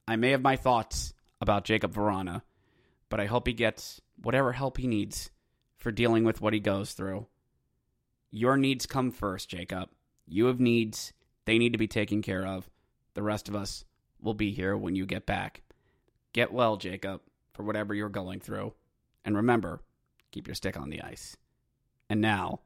I 0.08 0.16
may 0.16 0.32
have 0.32 0.42
my 0.42 0.56
thoughts 0.56 1.14
about 1.40 1.64
Jacob 1.64 1.94
Vrana, 1.94 2.42
but 3.10 3.20
I 3.20 3.28
hope 3.28 3.48
he 3.48 3.54
gets 3.54 4.02
whatever 4.22 4.52
help 4.52 4.78
he 4.78 4.88
needs 4.88 5.30
for 5.78 5.92
dealing 5.92 6.24
with 6.24 6.42
what 6.42 6.54
he 6.54 6.60
goes 6.60 6.94
through. 6.94 7.28
Your 8.32 8.58
needs 8.58 8.86
come 8.86 9.12
first, 9.12 9.50
Jacob. 9.50 9.90
You 10.28 10.46
have 10.46 10.60
needs. 10.60 11.14
They 11.46 11.58
need 11.58 11.74
to 11.74 11.80
be 11.80 11.88
taken 11.88 12.22
care 12.22 12.46
of. 12.46 12.70
The 13.14 13.24
rest 13.24 13.48
of 13.48 13.56
us 13.56 13.86
will 14.22 14.34
be 14.34 14.52
here 14.52 14.76
when 14.76 14.96
you 14.96 15.06
get 15.06 15.26
back. 15.26 15.62
Get 16.34 16.54
well, 16.54 16.78
Jacob, 16.78 17.22
for 17.54 17.64
whatever 17.64 17.94
you're 17.94 18.10
going 18.10 18.40
through. 18.40 18.74
And 19.26 19.36
remember, 19.36 19.82
keep 20.32 20.48
your 20.48 20.56
stick 20.56 20.80
on 20.80 20.90
the 20.90 21.02
ice. 21.02 21.36
And 22.10 22.22
now, 22.22 22.62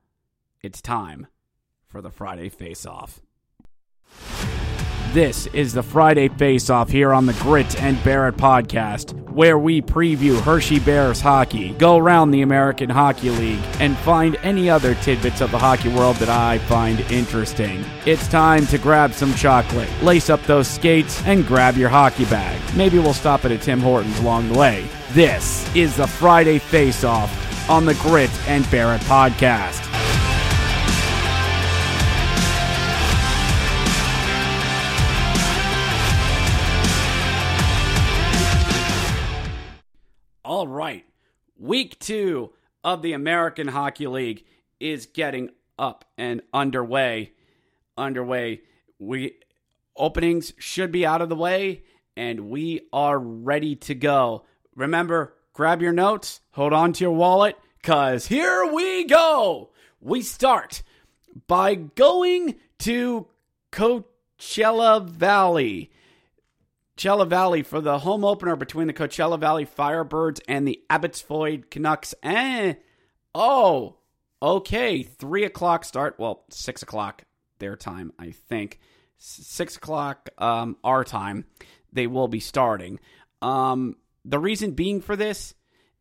it's 0.61 0.81
time 0.81 1.27
for 1.87 2.01
the 2.01 2.11
Friday 2.11 2.49
Face 2.49 2.85
Off. 2.85 3.21
This 5.15 5.47
is 5.53 5.71
the 5.71 5.81
Friday 5.81 6.27
Face 6.27 6.69
Off 6.69 6.89
here 6.89 7.13
on 7.13 7.25
the 7.25 7.31
Grit 7.35 7.81
and 7.81 8.03
Barrett 8.03 8.35
podcast, 8.35 9.13
where 9.29 9.57
we 9.57 9.81
preview 9.81 10.37
Hershey 10.41 10.77
Bears 10.77 11.21
hockey, 11.21 11.69
go 11.75 11.95
around 11.95 12.31
the 12.31 12.41
American 12.41 12.89
Hockey 12.89 13.29
League, 13.29 13.63
and 13.79 13.95
find 13.99 14.35
any 14.43 14.69
other 14.69 14.93
tidbits 14.95 15.39
of 15.39 15.51
the 15.51 15.57
hockey 15.57 15.87
world 15.87 16.17
that 16.17 16.27
I 16.27 16.57
find 16.57 16.99
interesting. 17.09 17.85
It's 18.05 18.27
time 18.27 18.67
to 18.67 18.77
grab 18.77 19.13
some 19.13 19.33
chocolate, 19.35 19.87
lace 20.03 20.29
up 20.29 20.43
those 20.43 20.67
skates, 20.67 21.23
and 21.23 21.47
grab 21.47 21.77
your 21.77 21.87
hockey 21.87 22.25
bag. 22.25 22.59
Maybe 22.75 22.99
we'll 22.99 23.13
stop 23.13 23.45
at 23.45 23.51
a 23.51 23.57
Tim 23.57 23.79
Hortons 23.79 24.19
along 24.19 24.49
the 24.49 24.59
way. 24.59 24.85
This 25.11 25.73
is 25.77 25.95
the 25.95 26.07
Friday 26.07 26.59
Face 26.59 27.05
Off 27.05 27.69
on 27.69 27.85
the 27.85 27.95
Grit 27.95 28.29
and 28.49 28.69
Barrett 28.69 28.99
podcast. 29.03 29.84
Week 41.65 41.97
two 41.97 42.51
of 42.83 43.01
the 43.01 43.13
American 43.13 43.69
Hockey 43.69 44.05
League 44.05 44.45
is 44.79 45.07
getting 45.07 45.49
up 45.79 46.05
and 46.15 46.43
underway. 46.53 47.31
Underway. 47.97 48.61
We 48.99 49.37
openings 49.97 50.53
should 50.59 50.91
be 50.91 51.07
out 51.07 51.23
of 51.23 51.29
the 51.29 51.35
way 51.35 51.81
and 52.15 52.51
we 52.51 52.81
are 52.93 53.17
ready 53.17 53.75
to 53.77 53.95
go. 53.95 54.45
Remember, 54.75 55.33
grab 55.53 55.81
your 55.81 55.91
notes, 55.91 56.39
hold 56.51 56.71
on 56.71 56.93
to 56.93 57.03
your 57.03 57.15
wallet, 57.15 57.57
because 57.81 58.27
here 58.27 58.71
we 58.71 59.05
go. 59.05 59.71
We 59.99 60.21
start 60.21 60.83
by 61.47 61.73
going 61.73 62.57
to 62.79 63.25
Coachella 63.71 65.03
Valley. 65.09 65.89
Coachella 66.97 67.27
Valley 67.27 67.61
for 67.61 67.81
the 67.81 67.99
home 67.99 68.23
opener 68.23 68.55
between 68.55 68.87
the 68.87 68.93
Coachella 68.93 69.39
Valley 69.39 69.65
Firebirds 69.65 70.39
and 70.47 70.67
the 70.67 70.81
Abbotsford 70.89 71.69
Canucks. 71.69 72.15
And 72.23 72.77
oh, 73.33 73.97
okay, 74.41 75.03
three 75.03 75.43
o'clock 75.43 75.83
start. 75.83 76.15
Well, 76.17 76.45
six 76.49 76.81
o'clock 76.81 77.23
their 77.59 77.75
time, 77.75 78.13
I 78.17 78.31
think. 78.31 78.79
Six 79.17 79.77
o'clock 79.77 80.29
um, 80.37 80.77
our 80.83 81.03
time. 81.03 81.45
They 81.91 82.07
will 82.07 82.27
be 82.27 82.39
starting. 82.39 82.99
Um, 83.41 83.97
the 84.23 84.39
reason 84.39 84.71
being 84.71 85.01
for 85.01 85.15
this, 85.15 85.53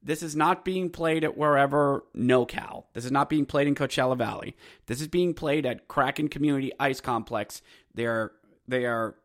this 0.03 0.23
is 0.23 0.37
not 0.37 0.65
being 0.65 0.91
played 0.91 1.25
at 1.25 1.37
wherever 1.37 2.05
NoCal. 2.17 2.85
This 2.93 3.05
is 3.05 3.13
not 3.13 3.31
being 3.31 3.47
played 3.47 3.67
in 3.67 3.75
Coachella 3.75 4.17
Valley. 4.17 4.57
This 4.87 5.01
is 5.01 5.09
being 5.09 5.35
played 5.35 5.67
at 5.67 5.89
Kraken 5.89 6.29
Community 6.29 6.73
Ice 6.79 7.01
Complex. 7.01 7.63
They're 7.95 8.33
they 8.67 8.87
are 8.87 9.17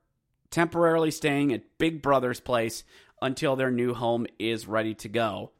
temporarily 0.51 1.12
staying 1.12 1.53
at 1.53 1.77
Big 1.77 2.01
Brother's 2.01 2.39
place 2.39 2.83
until 3.21 3.55
their 3.55 3.71
new 3.71 3.93
home 3.93 4.25
is 4.38 4.67
ready 4.67 4.93
to 4.95 5.09
go. 5.09 5.51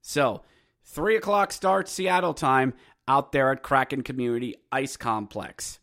So, 0.00 0.42
3 0.84 1.16
o'clock 1.16 1.52
starts 1.52 1.92
Seattle 1.92 2.34
time 2.34 2.74
out 3.06 3.32
there 3.32 3.50
at 3.50 3.62
Kraken 3.62 4.02
Community 4.02 4.56
Ice 4.72 4.96
Complex. 4.96 5.78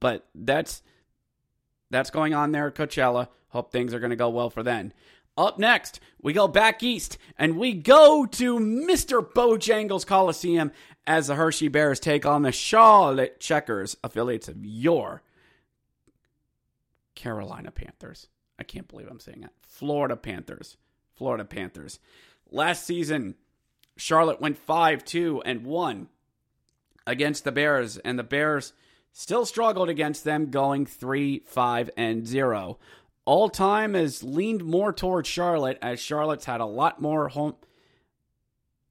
But 0.00 0.26
that's 0.34 0.82
that's 1.90 2.10
going 2.10 2.34
on 2.34 2.52
there 2.52 2.68
at 2.68 2.74
Coachella. 2.74 3.28
Hope 3.48 3.70
things 3.70 3.94
are 3.94 4.00
going 4.00 4.10
to 4.10 4.16
go 4.16 4.30
well 4.30 4.50
for 4.50 4.62
then. 4.62 4.92
Up 5.36 5.58
next, 5.58 6.00
we 6.22 6.32
go 6.32 6.48
back 6.48 6.82
east 6.82 7.18
and 7.36 7.58
we 7.58 7.72
go 7.72 8.24
to 8.24 8.58
Mr. 8.58 9.20
Bojangles 9.20 10.06
Coliseum 10.06 10.72
as 11.06 11.26
the 11.26 11.34
Hershey 11.34 11.68
Bears 11.68 12.00
take 12.00 12.24
on 12.24 12.42
the 12.42 12.52
Charlotte 12.52 13.40
Checkers, 13.40 13.96
affiliates 14.02 14.48
of 14.48 14.64
your 14.64 15.22
Carolina 17.14 17.70
Panthers. 17.70 18.28
I 18.58 18.62
can't 18.62 18.88
believe 18.88 19.08
I'm 19.08 19.20
saying 19.20 19.40
that. 19.42 19.52
Florida 19.62 20.16
Panthers. 20.16 20.76
Florida 21.14 21.44
Panthers. 21.44 21.98
Last 22.50 22.84
season, 22.84 23.34
Charlotte 23.96 24.40
went 24.40 24.58
5 24.58 25.04
2 25.04 25.42
and 25.44 25.64
1 25.64 26.08
against 27.06 27.44
the 27.44 27.52
Bears, 27.52 27.98
and 27.98 28.18
the 28.18 28.24
Bears 28.24 28.72
still 29.12 29.46
struggled 29.46 29.88
against 29.88 30.24
them, 30.24 30.50
going 30.50 30.86
3 30.86 31.40
5 31.46 31.90
and 31.96 32.26
0. 32.26 32.78
All 33.24 33.48
time 33.48 33.94
has 33.94 34.22
leaned 34.22 34.64
more 34.64 34.92
towards 34.92 35.28
Charlotte, 35.28 35.78
as 35.80 36.00
Charlotte's 36.00 36.44
had 36.44 36.60
a 36.60 36.66
lot 36.66 37.00
more 37.00 37.28
home. 37.28 37.54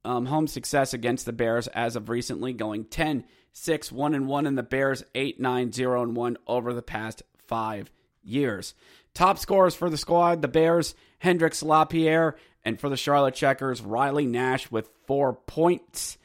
Um, 0.05 0.25
home 0.25 0.47
success 0.47 0.93
against 0.93 1.25
the 1.25 1.31
Bears 1.31 1.67
as 1.67 1.95
of 1.95 2.09
recently, 2.09 2.51
going 2.51 2.85
10 2.85 3.23
6 3.53 3.91
1 3.91 4.13
and 4.15 4.27
1, 4.27 4.47
and 4.47 4.57
the 4.57 4.63
Bears 4.63 5.03
8 5.15 5.39
9 5.39 5.71
0 5.71 6.01
and 6.01 6.15
1 6.15 6.37
over 6.47 6.73
the 6.73 6.81
past 6.81 7.23
five 7.37 7.91
years. 8.23 8.73
Top 9.13 9.37
scorers 9.37 9.75
for 9.75 9.89
the 9.89 9.97
squad, 9.97 10.41
the 10.41 10.47
Bears, 10.47 10.95
Hendrix 11.19 11.61
Lapierre, 11.61 12.35
and 12.65 12.79
for 12.79 12.89
the 12.89 12.97
Charlotte 12.97 13.35
Checkers, 13.35 13.81
Riley 13.81 14.25
Nash 14.25 14.71
with 14.71 14.89
four 15.05 15.33
points. 15.33 16.17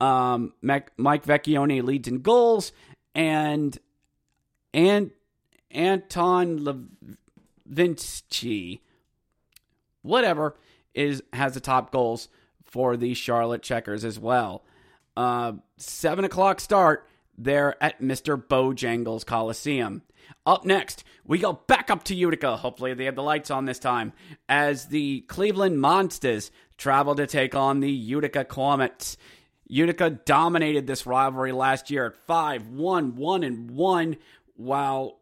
Um, 0.00 0.52
Mike 0.62 0.96
Vecchione 0.96 1.82
leads 1.82 2.08
in 2.08 2.22
goals, 2.22 2.72
and 3.14 3.78
and 4.74 5.10
Anton 5.70 6.88
Levinski, 7.68 8.80
whatever, 10.02 10.56
is 10.94 11.22
has 11.32 11.54
the 11.54 11.60
top 11.60 11.92
goals 11.92 12.28
for 12.64 12.96
the 12.96 13.14
Charlotte 13.14 13.62
Checkers 13.62 14.04
as 14.04 14.18
well. 14.18 14.64
Uh, 15.16 15.52
seven 15.76 16.24
o'clock 16.24 16.58
start 16.58 17.06
there 17.36 17.82
at 17.82 18.00
Mr. 18.00 18.42
Bojangles 18.42 19.24
Coliseum. 19.24 20.02
Up 20.44 20.64
next, 20.64 21.04
we 21.24 21.38
go 21.38 21.52
back 21.52 21.90
up 21.90 22.04
to 22.04 22.14
Utica. 22.14 22.56
Hopefully, 22.56 22.94
they 22.94 23.04
have 23.04 23.14
the 23.14 23.22
lights 23.22 23.50
on 23.50 23.64
this 23.64 23.78
time 23.78 24.12
as 24.48 24.86
the 24.86 25.20
Cleveland 25.22 25.80
Monsters 25.80 26.50
travel 26.76 27.14
to 27.14 27.26
take 27.26 27.54
on 27.54 27.80
the 27.80 27.90
Utica 27.90 28.44
Comets. 28.44 29.16
Utica 29.66 30.10
dominated 30.10 30.86
this 30.86 31.06
rivalry 31.06 31.52
last 31.52 31.90
year 31.90 32.06
at 32.06 32.16
5 32.26 32.68
1 32.68 33.16
1 33.16 33.42
and 33.44 33.70
1, 33.70 34.16
while. 34.56 35.21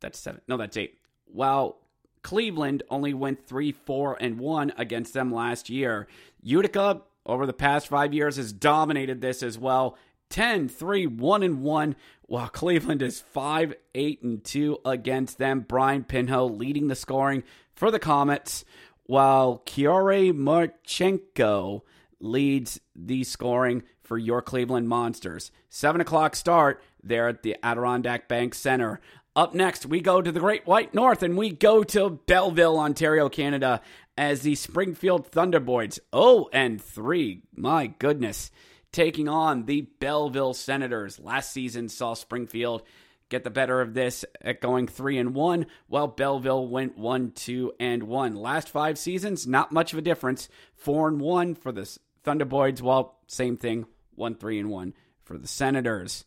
That's 0.00 0.18
seven. 0.18 0.40
No, 0.48 0.56
that's 0.56 0.76
eight. 0.76 0.98
While 1.26 1.78
Cleveland 2.22 2.82
only 2.90 3.14
went 3.14 3.46
3 3.46 3.72
4 3.72 4.18
and 4.20 4.38
1 4.38 4.72
against 4.76 5.14
them 5.14 5.32
last 5.32 5.70
year, 5.70 6.08
Utica, 6.42 7.02
over 7.26 7.46
the 7.46 7.52
past 7.52 7.88
five 7.88 8.14
years, 8.14 8.36
has 8.36 8.52
dominated 8.52 9.20
this 9.20 9.42
as 9.42 9.58
well. 9.58 9.96
10 10.30 10.68
3 10.68 11.06
1 11.06 11.42
and 11.42 11.62
1 11.62 11.96
while 12.22 12.48
Cleveland 12.48 13.02
is 13.02 13.20
5 13.20 13.74
8 13.94 14.22
and 14.22 14.44
2 14.44 14.78
against 14.84 15.38
them. 15.38 15.60
Brian 15.60 16.04
Pinho 16.04 16.58
leading 16.58 16.88
the 16.88 16.94
scoring 16.94 17.42
for 17.74 17.90
the 17.90 17.98
Comets, 17.98 18.64
while 19.04 19.62
Kirill 19.64 20.34
Marchenko 20.34 21.82
leads 22.20 22.80
the 22.94 23.24
scoring 23.24 23.82
for 24.02 24.18
your 24.18 24.42
Cleveland 24.42 24.88
Monsters. 24.88 25.50
7 25.70 26.00
o'clock 26.00 26.34
start 26.34 26.82
there 27.02 27.28
at 27.28 27.42
the 27.42 27.56
Adirondack 27.62 28.28
Bank 28.28 28.54
Center. 28.54 29.00
Up 29.38 29.54
next, 29.54 29.86
we 29.86 30.00
go 30.00 30.20
to 30.20 30.32
the 30.32 30.40
Great 30.40 30.66
White 30.66 30.94
North 30.94 31.22
and 31.22 31.36
we 31.36 31.50
go 31.50 31.84
to 31.84 32.10
Belleville, 32.26 32.76
Ontario, 32.76 33.28
Canada, 33.28 33.80
as 34.16 34.42
the 34.42 34.56
Springfield 34.56 35.28
Thunderboys 35.28 36.00
0 36.12 36.46
and 36.52 36.82
3. 36.82 37.42
My 37.54 37.86
goodness 37.86 38.50
taking 38.90 39.28
on 39.28 39.66
the 39.66 39.82
Belleville 40.00 40.54
Senators. 40.54 41.20
Last 41.20 41.52
season 41.52 41.88
saw 41.88 42.14
Springfield 42.14 42.82
get 43.28 43.44
the 43.44 43.50
better 43.50 43.80
of 43.80 43.94
this 43.94 44.24
at 44.42 44.60
going 44.60 44.88
3 44.88 45.18
and 45.18 45.34
1 45.36 45.66
while 45.86 46.08
Belleville 46.08 46.66
went 46.66 46.98
1 46.98 47.30
2 47.30 47.74
and 47.78 48.02
1. 48.02 48.34
Last 48.34 48.68
5 48.68 48.98
seasons 48.98 49.46
not 49.46 49.70
much 49.70 49.92
of 49.92 50.00
a 50.00 50.02
difference. 50.02 50.48
4 50.78 51.06
and 51.06 51.20
1 51.20 51.54
for 51.54 51.70
the 51.70 51.88
Thunderboys 52.24 52.82
while 52.82 53.20
same 53.28 53.56
thing 53.56 53.86
1 54.16 54.34
3 54.34 54.58
and 54.58 54.68
1 54.68 54.94
for 55.22 55.38
the 55.38 55.46
Senators. 55.46 56.24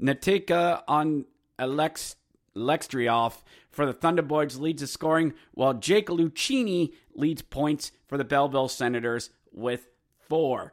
Natika 0.00 0.82
on 0.88 1.26
Alex 1.58 2.14
Lextrioff 2.58 3.42
for 3.70 3.86
the 3.86 3.94
Thunderbirds 3.94 4.58
leads 4.58 4.80
the 4.80 4.86
scoring 4.86 5.34
while 5.52 5.74
Jake 5.74 6.08
Lucchini 6.08 6.92
leads 7.14 7.42
points 7.42 7.92
for 8.06 8.18
the 8.18 8.24
Belleville 8.24 8.68
Senators 8.68 9.30
with 9.52 9.88
4. 10.28 10.72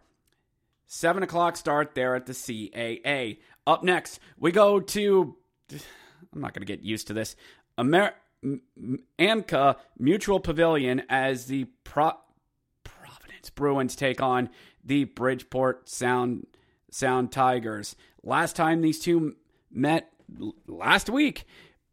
7 0.88 1.24
o'clock 1.24 1.58
start 1.58 1.96
there 1.96 2.16
at 2.16 2.26
the 2.26 2.34
CAA. 2.34 3.40
Up 3.66 3.84
next, 3.84 4.20
we 4.38 4.52
go 4.52 4.80
to. 4.80 5.36
I'm 5.72 6.42
not 6.42 6.54
going 6.54 6.66
to 6.66 6.72
get 6.72 6.84
used 6.84 7.08
to 7.08 7.14
this. 7.14 7.36
Amer- 7.80 8.14
Amica 9.18 9.78
Mutual 9.98 10.40
Pavilion 10.40 11.04
as 11.10 11.48
the 11.48 11.66
Pro- 11.84 12.20
Providence 12.84 13.50
Bruins 13.50 13.96
take 13.96 14.22
on 14.22 14.50
the 14.84 15.06
Bridgeport 15.06 15.90
Sound 15.90 16.46
Sound 16.92 17.32
Tigers. 17.32 17.96
Last 18.24 18.56
time 18.56 18.82
these 18.82 19.00
two 19.00 19.36
met 19.72 20.12
last 20.68 21.10
week, 21.10 21.46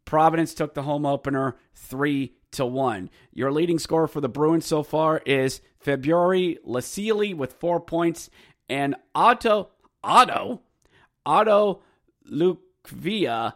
Providence 0.05 0.53
took 0.53 0.73
the 0.73 0.83
home 0.83 1.05
opener 1.05 1.55
3 1.75 2.33
to 2.51 2.65
1. 2.65 3.09
Your 3.33 3.51
leading 3.51 3.79
scorer 3.79 4.07
for 4.07 4.21
the 4.21 4.29
Bruins 4.29 4.65
so 4.65 4.83
far 4.83 5.21
is 5.25 5.61
Fabian 5.79 6.57
Lysell 6.65 7.35
with 7.35 7.53
4 7.53 7.79
points 7.79 8.29
and 8.69 8.95
Otto 9.15 9.69
Otto 10.03 10.61
Otto 11.25 11.81
Koivula 12.29 13.53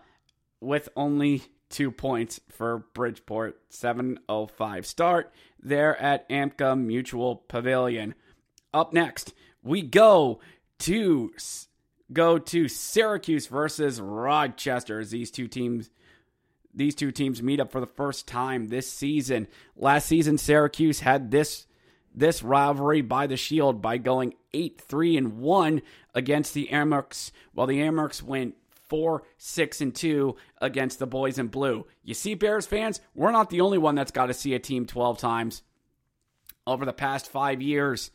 with 0.59 0.89
only 0.95 1.43
two 1.69 1.91
points 1.91 2.39
for 2.49 2.85
Bridgeport 2.93 3.59
705 3.69 4.85
start 4.85 5.33
there 5.61 5.99
at 6.01 6.25
Amica 6.29 6.75
Mutual 6.75 7.35
Pavilion. 7.35 8.15
Up 8.73 8.93
next, 8.93 9.33
we 9.63 9.81
go 9.81 10.39
to 10.79 11.31
go 12.13 12.37
to 12.37 12.67
Syracuse 12.69 13.47
versus 13.47 13.99
Rochester 13.99 14.99
as 14.99 15.11
these 15.11 15.31
two 15.31 15.47
teams 15.47 15.89
these 16.77 16.95
two 16.95 17.11
teams 17.11 17.41
meet 17.41 17.59
up 17.59 17.71
for 17.71 17.79
the 17.79 17.87
first 17.87 18.27
time 18.27 18.67
this 18.67 18.89
season. 18.89 19.47
Last 19.75 20.05
season 20.05 20.37
Syracuse 20.37 21.01
had 21.01 21.31
this 21.31 21.65
this 22.13 22.41
rivalry 22.41 23.01
by 23.01 23.27
the 23.27 23.37
Shield 23.37 23.81
by 23.81 23.97
going 23.97 24.33
8 24.53 24.79
3 24.81 25.17
and 25.17 25.37
1 25.37 25.81
against 26.15 26.53
the 26.53 26.67
Amerks, 26.71 27.31
while 27.53 27.67
the 27.67 27.79
Amerks 27.79 28.23
went 28.23 28.55
4 28.87 29.23
6 29.37 29.81
and 29.81 29.93
2 29.93 30.35
against 30.59 30.99
the 30.99 31.07
Boys 31.07 31.37
in 31.37 31.47
Blue. 31.47 31.85
You 32.03 32.13
see, 32.13 32.33
Bears 32.33 32.65
fans, 32.65 33.01
we're 33.13 33.31
not 33.31 33.49
the 33.49 33.61
only 33.61 33.77
one 33.77 33.95
that's 33.95 34.11
got 34.11 34.27
to 34.27 34.33
see 34.33 34.53
a 34.53 34.59
team 34.59 34.85
12 34.85 35.17
times 35.17 35.63
over 36.65 36.85
the 36.85 36.93
past 36.93 37.29
five 37.29 37.61
years. 37.61 38.11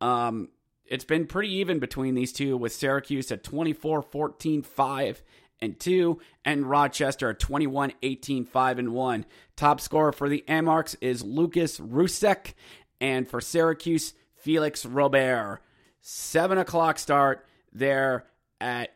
Um, 0.00 0.48
it's 0.84 1.04
been 1.04 1.26
pretty 1.26 1.54
even 1.56 1.78
between 1.78 2.14
these 2.14 2.32
two, 2.32 2.56
with 2.56 2.72
Syracuse 2.72 3.30
at 3.30 3.44
24 3.44 4.02
14 4.02 4.62
5 4.62 5.22
and 5.60 5.78
2 5.78 6.20
and 6.44 6.68
Rochester 6.68 7.30
at 7.30 7.38
21 7.38 7.92
18 8.02 8.44
5 8.44 8.78
and 8.78 8.92
1. 8.92 9.26
Top 9.56 9.80
scorer 9.80 10.12
for 10.12 10.28
the 10.28 10.44
Amerks 10.48 10.96
is 11.00 11.22
Lukas 11.22 11.78
Rousek 11.78 12.54
and 13.00 13.28
for 13.28 13.40
Syracuse, 13.40 14.14
Felix 14.36 14.84
Robert. 14.84 15.60
7 16.00 16.58
o'clock 16.58 16.98
start 16.98 17.44
there 17.72 18.26
at 18.60 18.94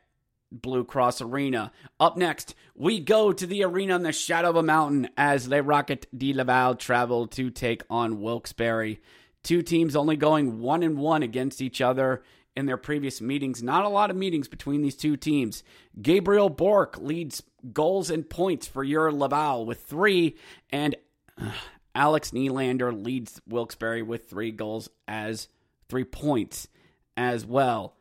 Blue 0.50 0.84
Cross 0.84 1.20
Arena. 1.20 1.72
Up 1.98 2.16
next, 2.16 2.54
we 2.74 3.00
go 3.00 3.32
to 3.32 3.46
the 3.46 3.64
arena 3.64 3.96
in 3.96 4.02
the 4.02 4.12
shadow 4.12 4.50
of 4.50 4.56
a 4.56 4.62
mountain 4.62 5.08
as 5.16 5.48
Les 5.48 5.60
Rocket 5.60 6.06
de 6.16 6.32
Laval 6.32 6.74
travel 6.74 7.26
to 7.28 7.50
take 7.50 7.82
on 7.88 8.20
Wilkes-Barre. 8.20 8.98
Two 9.42 9.62
teams 9.62 9.96
only 9.96 10.16
going 10.16 10.60
one 10.60 10.82
and 10.82 10.98
one 10.98 11.22
against 11.22 11.60
each 11.60 11.80
other 11.80 12.22
in 12.56 12.66
their 12.66 12.76
previous 12.76 13.20
meetings. 13.20 13.62
Not 13.62 13.84
a 13.84 13.88
lot 13.88 14.10
of 14.10 14.16
meetings 14.16 14.48
between 14.48 14.82
these 14.82 14.96
two 14.96 15.16
teams. 15.16 15.62
Gabriel 16.00 16.50
Bourque 16.50 16.98
leads 16.98 17.42
goals 17.72 18.10
and 18.10 18.28
points 18.28 18.66
for 18.66 18.84
your 18.84 19.12
Laval 19.12 19.64
with 19.64 19.82
three, 19.82 20.36
and 20.70 20.96
uh, 21.40 21.52
Alex 21.94 22.30
Nylander 22.30 22.92
leads 23.04 23.40
Wilkes-Barre 23.46 24.02
with 24.02 24.28
three 24.28 24.50
goals 24.50 24.88
as 25.06 25.48
three 25.88 26.04
points 26.04 26.68
as 27.16 27.44
well. 27.44 27.96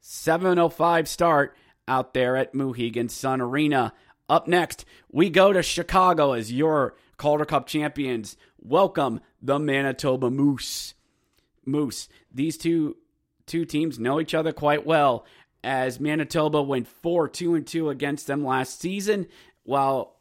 705 0.00 1.08
start 1.08 1.56
out 1.88 2.14
there 2.14 2.36
at 2.36 2.54
Mohegan 2.54 3.08
Sun 3.08 3.40
Arena. 3.40 3.92
Up 4.28 4.48
next, 4.48 4.84
we 5.10 5.30
go 5.30 5.52
to 5.52 5.62
Chicago 5.62 6.32
as 6.32 6.52
your 6.52 6.96
Calder 7.16 7.44
Cup 7.44 7.66
champions. 7.66 8.36
Welcome 8.60 9.20
the 9.40 9.58
Manitoba 9.58 10.30
Moose. 10.30 10.94
Moose. 11.64 12.08
These 12.32 12.58
two 12.58 12.96
two 13.46 13.64
teams 13.64 13.98
know 13.98 14.20
each 14.20 14.34
other 14.34 14.52
quite 14.52 14.86
well 14.86 15.24
as 15.62 16.00
Manitoba 16.00 16.62
went 16.62 16.86
4 16.86 17.28
2 17.28 17.54
and 17.54 17.66
2 17.66 17.90
against 17.90 18.26
them 18.26 18.44
last 18.44 18.80
season 18.80 19.26
while 19.64 20.16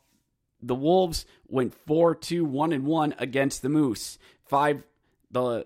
the 0.61 0.75
Wolves 0.75 1.25
went 1.47 1.73
4 1.73 2.15
2 2.15 2.45
1 2.45 2.73
and 2.73 2.85
1 2.85 3.15
against 3.19 3.61
the 3.61 3.69
Moose. 3.69 4.17
Five 4.45 4.83
the 5.31 5.65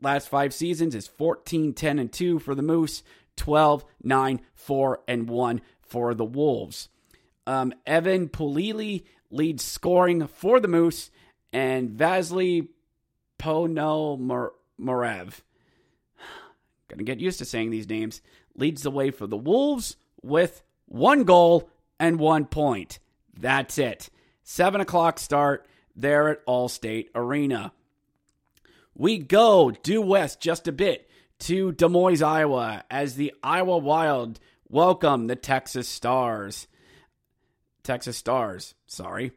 last 0.00 0.28
5 0.28 0.54
seasons 0.54 0.94
is 0.94 1.06
14 1.06 1.74
10 1.74 1.98
and 1.98 2.12
2 2.12 2.38
for 2.38 2.54
the 2.54 2.62
Moose, 2.62 3.02
12 3.36 3.84
9 4.02 4.40
4 4.54 5.00
and 5.08 5.28
1 5.28 5.60
for 5.82 6.14
the 6.14 6.24
Wolves. 6.24 6.88
Um, 7.46 7.74
Evan 7.86 8.28
Pulili 8.28 9.04
leads 9.30 9.64
scoring 9.64 10.26
for 10.26 10.60
the 10.60 10.68
Moose 10.68 11.10
and 11.52 11.90
Vasily 11.90 12.68
Ponomarev. 13.38 14.52
Gonna 16.90 17.04
get 17.04 17.20
used 17.20 17.38
to 17.38 17.44
saying 17.44 17.70
these 17.70 17.88
names. 17.88 18.20
Leads 18.56 18.82
the 18.82 18.90
way 18.90 19.10
for 19.10 19.26
the 19.26 19.36
Wolves 19.36 19.96
with 20.22 20.62
one 20.86 21.24
goal 21.24 21.70
and 22.00 22.18
one 22.18 22.46
point. 22.46 22.98
That's 23.38 23.78
it. 23.78 24.10
7 24.42 24.80
o'clock 24.80 25.20
start 25.20 25.66
there 25.94 26.28
at 26.28 26.44
Allstate 26.46 27.08
Arena. 27.14 27.72
We 28.96 29.18
go 29.18 29.70
due 29.70 30.02
west 30.02 30.40
just 30.40 30.66
a 30.66 30.72
bit 30.72 31.08
to 31.40 31.72
Des 31.72 31.88
Moines, 31.88 32.22
Iowa, 32.22 32.84
as 32.90 33.14
the 33.14 33.32
Iowa 33.42 33.78
Wild 33.78 34.40
welcome 34.68 35.26
the 35.26 35.36
Texas 35.36 35.88
Stars. 35.88 36.66
Texas 37.82 38.16
Stars, 38.16 38.74
sorry. 38.86 39.32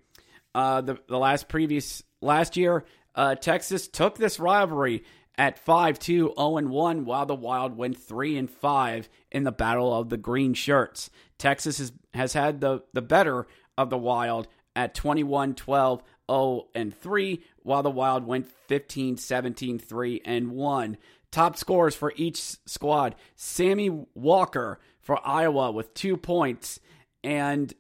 Uh, 0.55 0.81
the, 0.81 0.99
the 1.07 1.17
last 1.17 1.47
previous, 1.47 2.03
last 2.19 2.57
year, 2.57 2.83
uh, 3.15 3.35
Texas 3.35 3.87
took 3.87 4.17
this 4.17 4.39
rivalry 4.39 5.03
at 5.37 5.59
5 5.59 5.99
2 5.99 6.33
0 6.37 6.67
1, 6.67 7.05
while 7.05 7.25
the 7.25 7.35
Wild 7.35 7.75
went 7.75 7.97
3 7.97 8.37
and 8.37 8.49
5 8.49 9.09
in 9.31 9.43
the 9.43 9.51
Battle 9.51 9.93
of 9.93 10.09
the 10.09 10.17
Green 10.17 10.53
Shirts. 10.53 11.09
Texas 11.37 11.77
has, 11.77 11.91
has 12.13 12.33
had 12.33 12.61
the, 12.61 12.83
the 12.93 13.01
better 13.01 13.47
of 13.77 13.89
the 13.89 13.97
Wild 13.97 14.47
at 14.75 14.93
21 14.95 15.55
12 15.55 16.03
0 16.29 16.67
and 16.75 16.95
3, 16.95 17.43
while 17.63 17.83
the 17.83 17.91
Wild 17.91 18.25
went 18.25 18.47
15 18.67 19.17
17 19.17 19.79
3 19.79 20.21
and 20.25 20.51
1. 20.51 20.97
Top 21.31 21.57
scores 21.57 21.95
for 21.95 22.13
each 22.15 22.39
squad 22.67 23.15
Sammy 23.35 23.89
Walker 24.13 24.79
for 25.01 25.19
Iowa 25.27 25.71
with 25.71 25.93
two 25.93 26.15
points, 26.15 26.79
and 27.23 27.73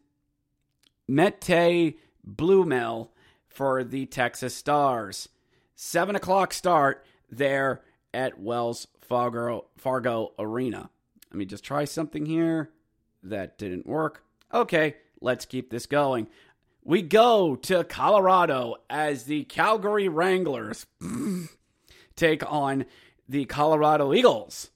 Matej 1.09 1.95
Blumel 2.27 3.09
for 3.47 3.83
the 3.83 4.05
Texas 4.07 4.55
Stars. 4.55 5.29
7 5.75 6.15
o'clock 6.15 6.53
start 6.53 7.05
there 7.37 7.81
at 8.13 8.39
Wells 8.39 8.87
Fargo, 9.01 9.65
Fargo 9.77 10.33
Arena. 10.39 10.89
Let 11.31 11.37
me 11.37 11.45
just 11.45 11.63
try 11.63 11.85
something 11.85 12.25
here. 12.25 12.69
That 13.23 13.57
didn't 13.57 13.87
work. 13.87 14.23
Okay, 14.53 14.95
let's 15.21 15.45
keep 15.45 15.69
this 15.69 15.85
going. 15.85 16.27
We 16.83 17.01
go 17.01 17.55
to 17.55 17.83
Colorado 17.85 18.75
as 18.89 19.23
the 19.23 19.45
Calgary 19.45 20.09
Wranglers 20.09 20.85
take 22.15 22.43
on 22.51 22.85
the 23.29 23.45
Colorado 23.45 24.13
Eagles. 24.13 24.69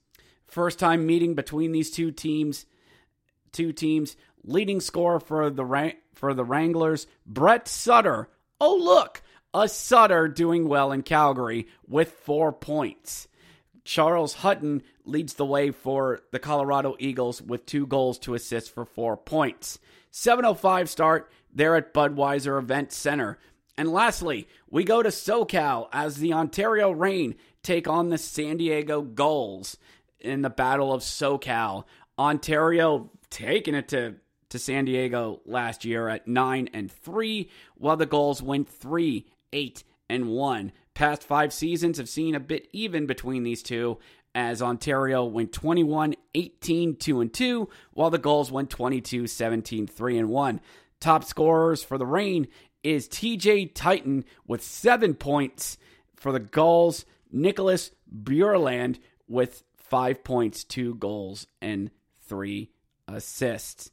First 0.46 0.78
time 0.78 1.06
meeting 1.06 1.34
between 1.34 1.72
these 1.72 1.90
two 1.90 2.10
teams. 2.10 2.64
Two 3.52 3.72
teams. 3.72 4.16
Leading 4.44 4.80
score 4.80 5.20
for 5.20 5.50
the 5.50 5.94
for 6.18 6.34
the 6.34 6.44
Wranglers, 6.44 7.06
Brett 7.24 7.68
Sutter. 7.68 8.28
Oh 8.60 8.76
look, 8.76 9.22
a 9.54 9.68
Sutter 9.68 10.28
doing 10.28 10.68
well 10.68 10.92
in 10.92 11.02
Calgary 11.02 11.66
with 11.86 12.12
four 12.12 12.52
points. 12.52 13.28
Charles 13.84 14.36
Hudon 14.36 14.82
leads 15.04 15.34
the 15.34 15.46
way 15.46 15.70
for 15.70 16.20
the 16.30 16.38
Colorado 16.38 16.94
Eagles 16.98 17.40
with 17.40 17.64
two 17.64 17.86
goals 17.86 18.18
to 18.20 18.34
assist 18.34 18.74
for 18.74 18.84
four 18.84 19.16
points. 19.16 19.78
7.05 20.12 20.88
start 20.88 21.32
there 21.52 21.76
at 21.76 21.94
Budweiser 21.94 22.58
Event 22.58 22.92
Center. 22.92 23.38
And 23.78 23.90
lastly, 23.90 24.46
we 24.68 24.84
go 24.84 25.02
to 25.02 25.08
SoCal 25.08 25.88
as 25.92 26.16
the 26.16 26.34
Ontario 26.34 26.90
Reign 26.90 27.36
take 27.62 27.88
on 27.88 28.10
the 28.10 28.18
San 28.18 28.58
Diego 28.58 29.00
Gulls 29.00 29.78
in 30.20 30.42
the 30.42 30.50
Battle 30.50 30.92
of 30.92 31.00
SoCal. 31.00 31.84
Ontario 32.18 33.10
taking 33.30 33.74
it 33.74 33.88
to 33.88 34.16
to 34.50 34.58
San 34.58 34.86
Diego 34.86 35.40
last 35.44 35.84
year 35.84 36.08
at 36.08 36.26
9 36.26 36.70
and 36.72 36.90
3, 36.90 37.50
while 37.74 37.98
the 37.98 38.06
Gulls 38.06 38.42
went 38.42 38.66
3 38.66 39.26
8 39.52 39.84
and 40.08 40.28
1. 40.28 40.72
Past 40.94 41.22
5 41.22 41.52
seasons 41.52 41.98
have 41.98 42.08
seen 42.08 42.34
a 42.34 42.40
bit 42.40 42.68
even 42.72 43.06
between 43.06 43.42
these 43.42 43.62
two 43.62 43.98
as 44.34 44.62
Ontario 44.62 45.24
went 45.24 45.52
21 45.52 46.14
18 46.34 46.96
2 46.96 47.20
and 47.20 47.32
2, 47.32 47.68
while 47.92 48.10
the 48.10 48.18
Gulls 48.18 48.52
went 48.52 48.70
22 48.70 49.26
17 49.26 49.86
3 49.86 50.18
and 50.18 50.28
1. 50.28 50.60
Top 51.00 51.24
scorers 51.24 51.82
for 51.82 51.98
the 51.98 52.06
Reign 52.06 52.48
is 52.82 53.08
TJ 53.08 53.72
Tynan 53.74 54.24
with 54.46 54.62
7 54.62 55.14
points 55.14 55.78
for 56.16 56.32
the 56.32 56.40
Gulls, 56.40 57.04
Nicholas 57.30 57.90
Brouillard 58.10 58.98
with 59.28 59.62
5 59.76 60.24
points, 60.24 60.64
2 60.64 60.94
goals 60.96 61.46
and 61.60 61.90
3 62.26 62.70
assists. 63.06 63.90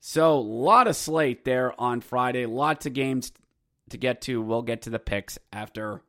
So, 0.00 0.34
a 0.34 0.40
lot 0.40 0.86
of 0.86 0.96
slate 0.96 1.44
there 1.44 1.78
on 1.80 2.00
Friday. 2.00 2.46
Lots 2.46 2.86
of 2.86 2.92
games 2.92 3.32
to 3.90 3.98
get 3.98 4.20
to. 4.22 4.40
We'll 4.40 4.62
get 4.62 4.82
to 4.82 4.90
the 4.90 4.98
picks 4.98 5.38
after 5.52 6.02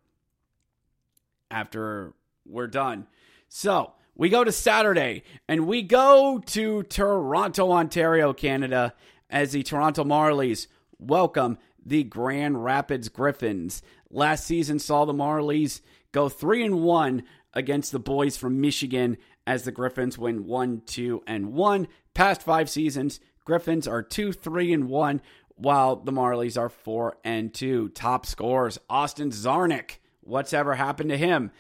after 1.52 2.14
we're 2.46 2.68
done. 2.68 3.08
So, 3.48 3.94
we 4.16 4.30
go 4.30 4.44
to 4.44 4.52
Saturday 4.52 5.24
and 5.48 5.66
we 5.66 5.82
go 5.82 6.42
to 6.48 6.84
Toronto, 6.84 7.72
Ontario, 7.72 8.34
Canada 8.34 8.94
as 9.30 9.54
the 9.54 9.64
Toronto 9.64 10.04
Marlies 10.04 10.68
welcome 11.00 11.58
the 11.86 12.04
Grand 12.04 12.64
Rapids 12.64 13.10
Griffins. 13.10 13.82
Last 14.12 14.46
season 14.46 14.80
saw 14.80 15.06
the 15.06 15.14
Marlies 15.14 15.82
go 16.12 16.30
3 16.30 16.66
and 16.66 16.82
1 16.82 17.24
against 17.54 17.92
the 17.92 18.00
boys 18.00 18.38
from 18.38 18.62
Michigan 18.62 19.18
as 19.48 19.64
the 19.64 19.72
Griffins 19.72 20.18
win 20.18 20.46
1 20.46 20.82
2 20.86 21.24
and 21.26 21.54
1. 21.54 21.88
Past 22.14 22.44
5 22.44 22.70
seasons 22.70 23.20
Griffins 23.46 23.88
are 23.88 24.04
2 24.04 24.34
3 24.34 24.74
and 24.74 24.90
1 24.90 25.22
while 25.60 25.98
the 25.98 26.12
Marlies 26.12 26.58
are 26.58 26.70
4 26.70 27.18
and 27.24 27.54
2. 27.54 27.90
Top 27.90 28.26
scores 28.26 28.80
Austin 28.90 29.30
Czarnik. 29.30 29.98
What's 30.22 30.54
ever 30.54 30.76
happened 30.76 31.10
to 31.10 31.18
him? 31.18 31.52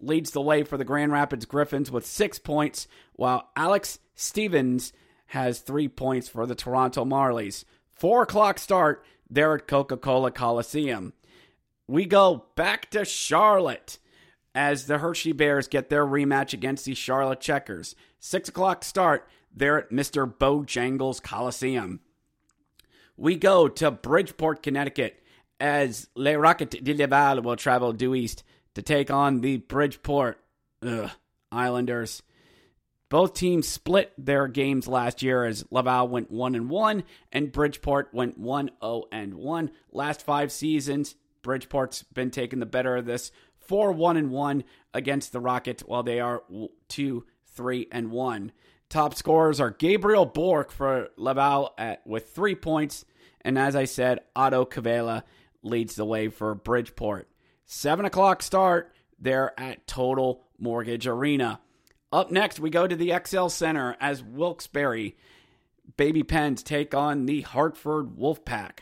Leads 0.00 0.30
the 0.30 0.40
way 0.40 0.62
for 0.62 0.76
the 0.76 0.84
Grand 0.84 1.12
Rapids 1.12 1.46
Griffins 1.46 1.90
with 1.90 2.06
6 2.06 2.38
points 2.40 2.86
while 3.14 3.50
Alex 3.56 3.98
Steeves 4.16 4.92
has 5.28 5.60
3 5.60 5.88
points 5.88 6.28
for 6.28 6.46
the 6.46 6.54
Toronto 6.54 7.04
Marlies. 7.04 7.64
4 7.90 8.22
o'clock 8.22 8.58
start 8.58 9.04
there 9.30 9.54
at 9.54 9.66
Coca-Cola 9.66 10.30
Coliseum. 10.30 11.14
We 11.86 12.04
go 12.04 12.44
back 12.54 12.90
to 12.90 13.04
Charlotte 13.04 13.98
as 14.54 14.86
the 14.86 14.98
Hershey 14.98 15.32
Bears 15.32 15.68
get 15.68 15.88
their 15.88 16.04
rematch 16.04 16.52
against 16.52 16.84
the 16.84 16.94
Charlotte 16.94 17.40
Checkers. 17.40 17.96
6 18.20 18.50
o'clock 18.50 18.84
start 18.84 19.26
there 19.54 19.78
at 19.78 19.90
Mr. 19.90 20.30
Bojangles 20.30 21.22
Coliseum. 21.22 22.00
We 23.18 23.34
go 23.34 23.66
to 23.66 23.90
Bridgeport, 23.90 24.62
Connecticut, 24.62 25.20
as 25.58 26.08
Les 26.14 26.36
Rockets 26.36 26.76
de 26.80 26.94
Laval 26.94 27.42
will 27.42 27.56
travel 27.56 27.92
due 27.92 28.14
east 28.14 28.44
to 28.74 28.82
take 28.82 29.10
on 29.10 29.40
the 29.40 29.56
Bridgeport 29.56 30.40
ugh, 30.86 31.10
Islanders. 31.50 32.22
Both 33.08 33.34
teams 33.34 33.66
split 33.66 34.12
their 34.16 34.46
games 34.46 34.86
last 34.86 35.20
year 35.20 35.44
as 35.44 35.64
Laval 35.72 36.06
went 36.06 36.30
1 36.30 36.54
and 36.54 36.70
1 36.70 37.02
and 37.32 37.50
Bridgeport 37.50 38.10
went 38.12 38.38
1 38.38 38.70
0 38.80 39.04
and 39.10 39.34
1. 39.34 39.70
Last 39.90 40.22
5 40.22 40.52
seasons, 40.52 41.16
Bridgeport's 41.42 42.04
been 42.04 42.30
taking 42.30 42.60
the 42.60 42.66
better 42.66 42.96
of 42.96 43.06
this 43.06 43.32
4 43.58 43.90
1 43.90 44.16
and 44.16 44.30
1 44.30 44.62
against 44.94 45.32
the 45.32 45.40
Rockets 45.40 45.82
while 45.84 46.04
they 46.04 46.20
are 46.20 46.44
2 46.86 47.26
3 47.54 47.88
and 47.90 48.12
1. 48.12 48.52
Top 48.88 49.14
scorers 49.14 49.60
are 49.60 49.70
Gabriel 49.70 50.24
Bourque 50.24 50.72
for 50.72 51.08
Laval 51.16 51.74
at, 51.76 52.06
with 52.06 52.30
three 52.30 52.54
points. 52.54 53.04
And 53.42 53.58
as 53.58 53.76
I 53.76 53.84
said, 53.84 54.20
Otto 54.34 54.64
Koivula 54.64 55.24
leads 55.62 55.94
the 55.94 56.04
way 56.04 56.28
for 56.28 56.54
Bridgeport. 56.54 57.28
7 57.66 58.06
o'clock 58.06 58.42
start 58.42 58.92
there 59.18 59.58
at 59.60 59.86
Total 59.86 60.42
Mortgage 60.58 61.06
Arena. 61.06 61.60
Up 62.10 62.30
next, 62.30 62.58
we 62.58 62.70
go 62.70 62.86
to 62.86 62.96
the 62.96 63.12
XL 63.26 63.48
Center 63.48 63.94
as 64.00 64.22
Wilkes-Barre 64.22 65.14
Baby 65.96 66.22
Pens 66.22 66.62
take 66.62 66.94
on 66.94 67.26
the 67.26 67.42
Hartford 67.42 68.16
Wolfpack. 68.16 68.80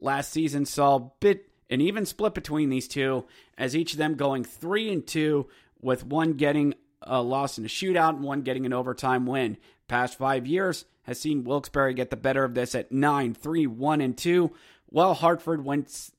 Last 0.00 0.32
season 0.32 0.64
saw 0.64 1.10
bit 1.20 1.50
an 1.68 1.80
even 1.80 2.06
split 2.06 2.34
between 2.34 2.68
these 2.68 2.88
two, 2.88 3.26
as 3.56 3.76
each 3.76 3.92
of 3.92 3.98
them 3.98 4.14
going 4.14 4.44
three 4.44 4.92
and 4.92 5.06
two, 5.06 5.48
with 5.80 6.04
one 6.04 6.32
getting 6.34 6.74
Uh, 7.02 7.16
a 7.16 7.22
loss 7.22 7.58
in 7.58 7.64
a 7.64 7.68
shootout 7.68 8.10
and 8.10 8.22
one 8.22 8.42
getting 8.42 8.66
an 8.66 8.72
overtime 8.72 9.26
win. 9.26 9.56
Past 9.88 10.18
five 10.18 10.46
years 10.46 10.84
has 11.02 11.18
seen 11.18 11.44
Wilkes-Barre 11.44 11.94
get 11.94 12.10
the 12.10 12.16
better 12.16 12.44
of 12.44 12.54
this 12.54 12.74
at 12.74 12.92
9 12.92 13.34
3 13.34 13.66
1 13.66 14.00
and 14.00 14.16
2, 14.16 14.52
while 14.86 15.14
Hartford 15.14 15.64
went 15.64 16.10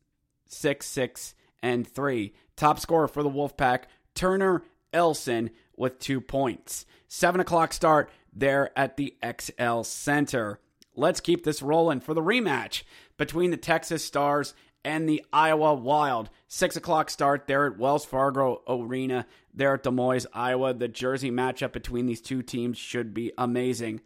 6 0.48 0.86
6 0.86 1.36
and 1.64 1.88
3. 1.88 2.34
Top 2.56 2.80
scorer 2.80 3.08
for 3.08 3.24
the 3.24 3.30
Wolfpack, 3.30 3.84
Turner 4.14 4.64
Elson, 4.94 5.52
with 5.78 6.00
two 6.00 6.22
points. 6.22 6.86
7 7.08 7.42
o'clock 7.42 7.74
start 7.74 8.12
there 8.34 8.78
at 8.78 8.98
the 8.98 9.16
XL 9.24 9.82
Center. 9.82 10.60
Let's 10.96 11.22
keep 11.22 11.44
this 11.44 11.62
rolling 11.62 12.02
for 12.02 12.14
the 12.14 12.22
rematch 12.22 12.84
between 13.18 13.52
the 13.52 13.58
Texas 13.58 14.04
Stars 14.04 14.54
and 14.84 15.08
the 15.08 15.24
Iowa 15.32 15.74
Wild. 15.74 16.30
Six 16.48 16.76
o'clock 16.76 17.10
start 17.10 17.48
there 17.48 17.66
at 17.66 17.78
Wells 17.78 18.06
Fargo 18.06 18.62
Arena, 18.68 19.26
there 19.54 19.74
at 19.74 19.84
Des 19.84 19.92
Moines, 19.92 20.28
Iowa. 20.34 20.74
The 20.74 20.88
Jersey 20.88 21.32
matchup 21.32 21.72
between 21.72 22.06
these 22.06 22.22
two 22.22 22.42
teams 22.42 22.78
should 22.78 23.14
be 23.14 23.32
amazing. 23.38 24.02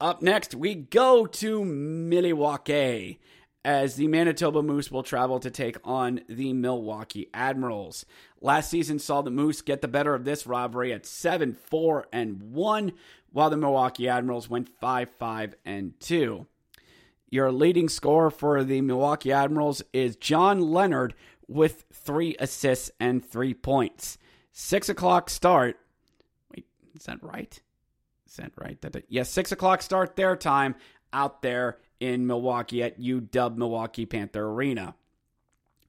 Up 0.00 0.22
next, 0.22 0.54
we 0.54 0.74
go 0.74 1.26
to 1.26 1.64
Milwaukee 1.64 3.20
as 3.64 3.96
the 3.96 4.08
Manitoba 4.08 4.62
Moose 4.62 4.90
will 4.90 5.02
travel 5.02 5.40
to 5.40 5.50
take 5.50 5.78
on 5.84 6.20
the 6.28 6.52
Milwaukee 6.52 7.30
Admirals. 7.32 8.04
Last 8.40 8.70
season 8.70 8.98
saw 8.98 9.22
the 9.22 9.30
Moose 9.30 9.62
get 9.62 9.80
the 9.80 9.88
better 9.88 10.14
of 10.14 10.24
this 10.24 10.46
rivalry 10.46 10.92
at 10.92 11.06
7 11.06 11.54
4 11.54 12.06
and 12.12 12.52
1, 12.52 12.92
while 13.32 13.50
the 13.50 13.56
Milwaukee 13.56 14.08
Admirals 14.08 14.50
went 14.50 14.68
5 14.80 15.08
5 15.18 15.54
and 15.64 15.98
2. 16.00 16.46
Your 17.34 17.50
leading 17.50 17.88
scorer 17.88 18.30
for 18.30 18.62
the 18.62 18.80
Milwaukee 18.80 19.32
Admirals 19.32 19.82
is 19.92 20.14
John 20.14 20.60
Leonard 20.60 21.14
with 21.48 21.84
three 21.92 22.36
assists 22.38 22.92
and 23.00 23.28
three 23.28 23.54
points. 23.54 24.18
Six 24.52 24.88
o'clock 24.88 25.28
start. 25.28 25.76
Wait, 26.54 26.64
is 26.94 27.06
that 27.06 27.20
right? 27.24 27.60
Is 28.28 28.36
that 28.36 28.52
right? 28.56 28.78
Yes, 29.08 29.30
six 29.30 29.50
o'clock 29.50 29.82
start 29.82 30.14
their 30.14 30.36
time 30.36 30.76
out 31.12 31.42
there 31.42 31.78
in 31.98 32.24
Milwaukee 32.24 32.84
at 32.84 33.00
UW 33.00 33.56
Milwaukee 33.56 34.06
Panther 34.06 34.46
Arena. 34.46 34.94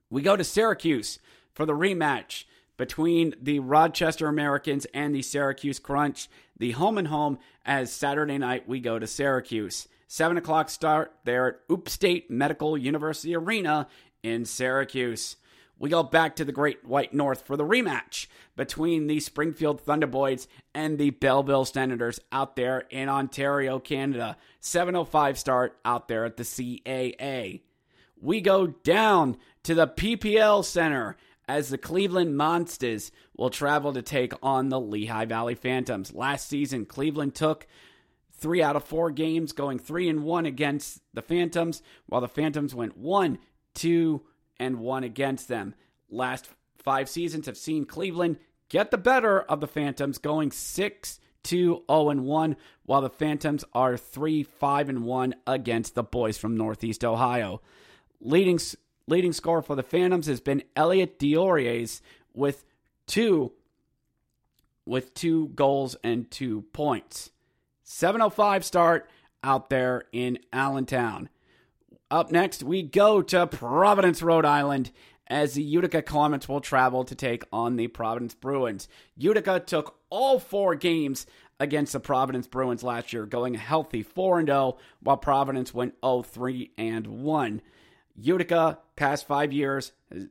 We 0.09 0.23
go 0.23 0.35
to 0.35 0.43
Syracuse 0.43 1.19
for 1.53 1.67
the 1.67 1.73
rematch 1.73 2.45
between 2.75 3.35
the 3.39 3.59
Rochester 3.59 4.27
Americans 4.27 4.87
and 4.95 5.13
the 5.13 5.21
Syracuse 5.21 5.77
Crunch. 5.77 6.27
The 6.57 6.71
home 6.71 6.97
and 6.97 7.09
home 7.09 7.37
as 7.63 7.93
Saturday 7.93 8.39
night 8.39 8.67
we 8.67 8.79
go 8.79 8.97
to 8.97 9.05
Syracuse. 9.05 9.87
7 10.07 10.37
o'clock 10.37 10.69
start 10.69 11.13
there 11.23 11.47
at 11.47 11.55
Upstate 11.69 12.29
Medical 12.29 12.77
University 12.77 13.35
Arena 13.35 13.87
in 14.23 14.45
Syracuse. 14.45 15.37
We 15.77 15.89
go 15.89 16.03
back 16.03 16.37
to 16.37 16.45
the 16.45 16.51
Great 16.51 16.85
White 16.85 17.13
North 17.13 17.45
for 17.45 17.57
the 17.57 17.65
rematch 17.65 18.27
between 18.55 19.07
the 19.07 19.19
Springfield 19.19 19.81
Thunderboys 19.81 20.47
and 20.73 20.97
the 20.97 21.09
Belleville 21.09 21.65
Senators 21.65 22.19
out 22.31 22.55
there 22.55 22.85
in 22.89 23.09
Ontario, 23.09 23.79
Canada. 23.79 24.37
7:05 24.61 25.37
start 25.37 25.77
out 25.83 26.07
there 26.07 26.23
at 26.23 26.37
the 26.37 26.43
CAA. 26.43 27.61
We 28.21 28.39
go 28.39 28.67
down 28.67 29.37
to 29.63 29.75
the 29.75 29.87
PPL 29.87 30.63
Center 30.63 31.17
as 31.47 31.69
the 31.69 31.77
Cleveland 31.77 32.37
Monsters 32.37 33.11
will 33.35 33.49
travel 33.49 33.91
to 33.93 34.01
take 34.01 34.33
on 34.41 34.69
the 34.69 34.79
Lehigh 34.79 35.25
Valley 35.25 35.55
Phantoms. 35.55 36.13
Last 36.13 36.47
season, 36.47 36.85
Cleveland 36.85 37.35
took 37.35 37.67
three 38.37 38.61
out 38.61 38.75
of 38.75 38.83
four 38.83 39.11
games, 39.11 39.51
going 39.51 39.79
three 39.79 40.09
and 40.09 40.23
one 40.23 40.45
against 40.45 41.01
the 41.13 41.21
Phantoms, 41.21 41.81
while 42.05 42.21
the 42.21 42.27
Phantoms 42.27 42.75
went 42.75 42.97
one, 42.97 43.39
two, 43.73 44.21
and 44.59 44.79
one 44.79 45.03
against 45.03 45.47
them. 45.47 45.75
Last 46.09 46.47
five 46.77 47.09
seasons 47.09 47.45
have 47.45 47.57
seen 47.57 47.85
Cleveland 47.85 48.37
get 48.69 48.91
the 48.91 48.97
better 48.97 49.41
of 49.41 49.59
the 49.59 49.67
Phantoms, 49.67 50.17
going 50.17 50.51
six, 50.51 51.19
two, 51.43 51.83
zero, 51.89 52.09
and 52.09 52.25
one, 52.25 52.55
while 52.83 53.01
the 53.01 53.09
Phantoms 53.09 53.63
are 53.73 53.97
three, 53.97 54.43
five, 54.43 54.89
and 54.89 55.03
one 55.03 55.35
against 55.47 55.95
the 55.95 56.03
boys 56.03 56.37
from 56.37 56.57
Northeast 56.57 57.03
Ohio. 57.03 57.61
Leading 58.19 58.59
leading 59.07 59.33
scorer 59.33 59.61
for 59.61 59.75
the 59.75 59.83
Phantoms 59.83 60.27
has 60.27 60.41
been 60.41 60.63
Elliot 60.75 61.19
Desnoyers 61.19 62.01
with 62.33 62.65
two 63.07 63.51
with 64.85 65.13
two 65.13 65.47
goals 65.49 65.95
and 66.03 66.29
two 66.29 66.61
points. 66.73 67.31
705 67.85 68.65
start 68.65 69.07
out 69.43 69.69
there 69.69 70.05
in 70.11 70.39
Allentown. 70.51 71.29
Up 72.09 72.31
next, 72.31 72.63
we 72.63 72.81
go 72.81 73.21
to 73.21 73.45
Providence, 73.45 74.23
Rhode 74.23 74.43
Island, 74.43 74.91
as 75.27 75.53
the 75.53 75.61
Utica 75.61 76.01
Comets 76.01 76.49
will 76.49 76.61
travel 76.61 77.03
to 77.03 77.13
take 77.13 77.43
on 77.53 77.75
the 77.75 77.87
Providence 77.87 78.33
Bruins. 78.33 78.87
Utica 79.15 79.59
took 79.59 79.99
all 80.09 80.39
four 80.39 80.73
games 80.73 81.27
against 81.59 81.93
the 81.93 81.99
Providence 81.99 82.47
Bruins 82.47 82.81
last 82.81 83.13
year, 83.13 83.27
going 83.27 83.55
a 83.55 83.59
healthy 83.59 84.01
4 84.01 84.43
0, 84.43 84.77
while 84.99 85.17
Providence 85.17 85.71
went 85.71 85.93
0 86.03 86.23
3 86.23 86.71
and 86.79 87.05
1. 87.05 87.61
Utica, 88.15 88.79
past 88.95 89.27
five 89.27 89.53
years, 89.53 89.91
has 90.11 90.27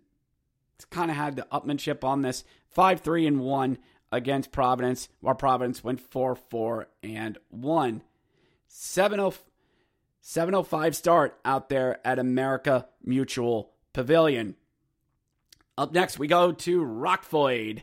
kind 0.90 1.08
of 1.08 1.16
had 1.16 1.36
the 1.36 1.46
upmanship 1.52 2.02
on 2.02 2.22
this 2.22 2.42
5 2.66 3.00
3 3.00 3.28
and 3.28 3.40
1 3.40 3.78
against 4.14 4.52
Providence, 4.52 5.08
while 5.20 5.34
Providence 5.34 5.82
went 5.82 5.98
4 6.00 6.36
4 6.36 6.86
and 7.02 7.36
1. 7.50 8.02
705 8.68 10.96
start 10.96 11.36
out 11.44 11.68
there 11.68 11.98
at 12.06 12.20
Amica 12.20 12.86
Mutual 13.02 13.72
Pavilion. 13.92 14.54
Up 15.76 15.92
next, 15.92 16.16
we 16.18 16.28
go 16.28 16.52
to 16.52 16.84
Rockford 16.84 17.82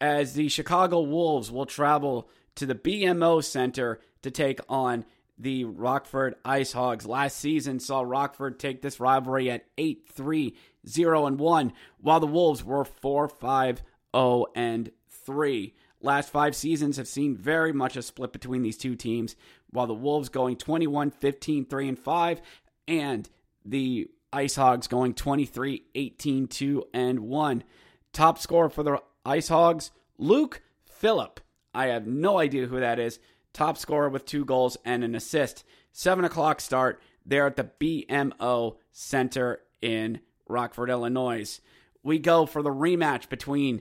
as 0.00 0.32
the 0.32 0.48
Chicago 0.48 1.02
Wolves 1.02 1.50
will 1.50 1.66
travel 1.66 2.30
to 2.54 2.64
the 2.64 2.74
BMO 2.74 3.44
Center 3.44 4.00
to 4.22 4.30
take 4.30 4.60
on 4.68 5.04
the 5.38 5.64
Rockford 5.64 6.36
Ice 6.44 6.72
Hogs. 6.72 7.06
Last 7.06 7.38
season 7.38 7.80
saw 7.80 8.00
Rockford 8.00 8.58
take 8.58 8.80
this 8.80 8.98
rivalry 8.98 9.50
at 9.50 9.66
8 9.76 10.08
3 10.08 10.56
0 10.86 11.26
and 11.26 11.38
1, 11.38 11.72
while 11.98 12.20
the 12.20 12.26
Wolves 12.26 12.64
were 12.64 12.86
4 12.86 13.28
5 13.28 13.82
0 14.16 14.46
and 14.54 14.90
3. 15.24 15.74
Last 16.00 16.30
five 16.30 16.54
seasons 16.54 16.96
have 16.96 17.08
seen 17.08 17.36
very 17.36 17.72
much 17.72 17.96
a 17.96 18.02
split 18.02 18.32
between 18.32 18.62
these 18.62 18.76
two 18.76 18.94
teams, 18.94 19.36
while 19.70 19.86
the 19.86 19.94
Wolves 19.94 20.28
going 20.28 20.56
21 20.56 21.10
15 21.10 21.64
3 21.64 21.88
and 21.88 21.98
5, 21.98 22.42
and 22.86 23.30
the 23.64 24.08
Ice 24.32 24.56
Hogs 24.56 24.86
going 24.86 25.14
23 25.14 25.84
18 25.94 26.46
2 26.48 26.84
and 26.92 27.20
1. 27.20 27.64
Top 28.12 28.38
scorer 28.38 28.68
for 28.68 28.82
the 28.82 29.02
Ice 29.24 29.48
Hogs, 29.48 29.90
Luke 30.18 30.62
Philp. 30.84 31.40
I 31.72 31.86
have 31.86 32.06
no 32.06 32.38
idea 32.38 32.66
who 32.66 32.80
that 32.80 32.98
is 32.98 33.18
top 33.54 33.78
scorer 33.78 34.10
with 34.10 34.26
two 34.26 34.44
goals 34.44 34.76
and 34.84 35.02
an 35.02 35.14
assist. 35.14 35.64
Seven 35.92 36.26
o'clock 36.26 36.60
start 36.60 37.00
there 37.24 37.46
at 37.46 37.56
the 37.56 37.70
BMO 37.80 38.76
Center 38.92 39.60
in 39.80 40.20
Rockford, 40.46 40.90
Illinois. 40.90 41.60
We 42.02 42.18
go 42.18 42.44
for 42.44 42.62
the 42.62 42.70
rematch 42.70 43.30
between, 43.30 43.80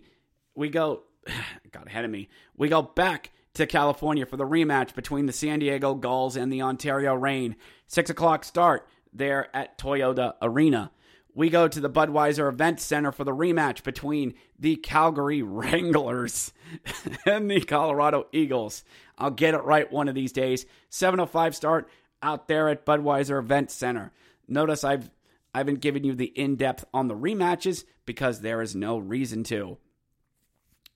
we 0.56 0.70
go, 0.70 1.04
got 1.72 1.88
ahead 1.88 2.06
of 2.06 2.12
me. 2.12 2.30
We 2.56 2.70
go 2.70 2.82
back 2.82 3.32
to 3.56 3.68
California 3.68 4.26
for 4.26 4.38
the 4.38 4.46
rematch 4.46 4.96
between 4.96 5.26
the 5.26 5.34
San 5.34 5.60
Diego 5.60 5.94
Gulls 5.94 6.36
and 6.36 6.52
the 6.52 6.62
Ontario 6.62 7.14
Reign. 7.14 7.56
Six 7.88 8.10
o'clock 8.10 8.44
start 8.44 8.88
there 9.14 9.56
at 9.56 9.78
Toyota 9.78 10.34
Arena 10.42 10.92
we 11.36 11.50
go 11.50 11.68
to 11.68 11.80
the 11.80 11.90
Budweiser 11.90 12.48
Event 12.48 12.80
Center 12.80 13.12
for 13.12 13.24
the 13.24 13.36
rematch 13.36 13.84
between 13.84 14.36
the 14.60 14.76
Calgary 14.76 15.42
Wranglers 15.44 16.54
and 17.26 17.50
the 17.50 17.62
Colorado 17.62 18.28
Eagles. 18.32 18.84
I'll 19.18 19.32
get 19.32 19.54
it 19.54 19.64
right 19.64 19.92
one 19.92 20.08
of 20.08 20.16
these 20.16 20.32
days. 20.32 20.66
7:05 20.90 21.56
start 21.56 21.90
out 22.22 22.48
there 22.48 22.70
at 22.70 22.86
Budweiser 22.86 23.40
Event 23.40 23.72
Center. 23.72 24.12
Notice 24.48 24.84
I've 24.84 25.10
I 25.56 25.60
haven't 25.60 25.82
given 25.82 26.04
you 26.04 26.16
the 26.16 26.34
in-depth 26.36 26.86
on 26.96 27.08
the 27.08 27.16
rematches 27.16 27.86
because 28.06 28.42
there 28.42 28.62
is 28.62 28.76
no 28.76 28.98
reason 28.98 29.44
to. 29.46 29.78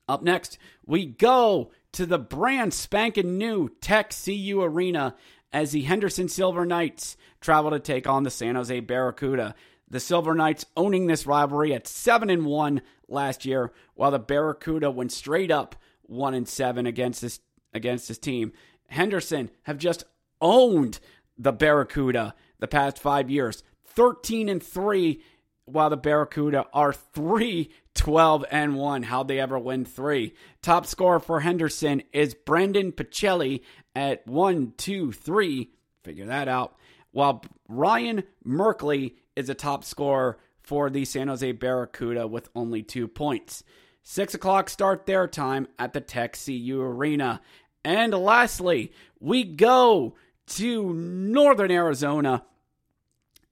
Up 0.08 0.22
next, 0.22 0.58
we 0.86 1.04
go 1.04 1.70
to 1.92 2.06
the 2.06 2.18
brand 2.18 2.72
spanking 2.72 3.36
new 3.36 3.68
Tech 3.80 4.14
CU 4.24 4.62
Arena 4.62 5.14
as 5.52 5.72
the 5.72 5.82
Henderson 5.82 6.28
Silver 6.28 6.64
Knights 6.64 7.16
travel 7.40 7.70
to 7.70 7.78
take 7.78 8.06
on 8.06 8.22
the 8.22 8.30
San 8.30 8.54
Jose 8.54 8.80
Barracuda. 8.80 9.54
The 9.90 10.00
Silver 10.00 10.34
Knights 10.34 10.66
owning 10.76 11.06
this 11.06 11.26
rivalry 11.26 11.74
at 11.74 11.86
7 11.86 12.30
and 12.30 12.46
1 12.46 12.82
last 13.08 13.44
year, 13.44 13.72
while 13.94 14.10
the 14.10 14.18
Barracuda 14.18 14.90
went 14.90 15.12
straight 15.12 15.50
up 15.50 15.76
1 16.02 16.34
and 16.34 16.48
7 16.48 16.86
against 16.86 17.20
this 17.22 17.40
against 17.74 18.08
this 18.08 18.18
team. 18.18 18.52
Henderson 18.88 19.50
have 19.64 19.76
just 19.76 20.04
owned 20.40 21.00
the 21.36 21.52
Barracuda 21.52 22.34
the 22.58 22.68
past 22.68 22.98
5 22.98 23.30
years. 23.30 23.62
13 23.84 24.48
and 24.48 24.62
3 24.62 25.22
while 25.64 25.90
the 25.90 25.96
Barracuda 25.96 26.66
are 26.72 26.92
3 26.92 27.70
12 27.98 28.44
and 28.50 28.76
1. 28.76 29.02
How'd 29.02 29.28
they 29.28 29.40
ever 29.40 29.58
win 29.58 29.84
3? 29.84 30.32
Top 30.62 30.86
scorer 30.86 31.20
for 31.20 31.40
Henderson 31.40 32.02
is 32.12 32.34
Brendan 32.34 32.92
Pacelli 32.92 33.62
at 33.94 34.26
1 34.26 34.74
2 34.76 35.12
3. 35.12 35.70
Figure 36.04 36.26
that 36.26 36.48
out. 36.48 36.76
While 37.10 37.44
Ryan 37.68 38.22
Merkley 38.46 39.16
is 39.34 39.48
a 39.48 39.54
top 39.54 39.84
scorer 39.84 40.38
for 40.62 40.90
the 40.90 41.04
San 41.04 41.28
Jose 41.28 41.50
Barracuda 41.52 42.26
with 42.26 42.48
only 42.54 42.82
two 42.82 43.08
points. 43.08 43.64
Six 44.02 44.32
o'clock 44.34 44.70
start 44.70 45.06
their 45.06 45.26
time 45.26 45.66
at 45.78 45.92
the 45.92 46.00
Tech 46.00 46.38
CU 46.42 46.80
Arena. 46.80 47.40
And 47.84 48.14
lastly, 48.14 48.92
we 49.18 49.44
go 49.44 50.14
to 50.48 50.94
Northern 50.94 51.70
Arizona 51.70 52.44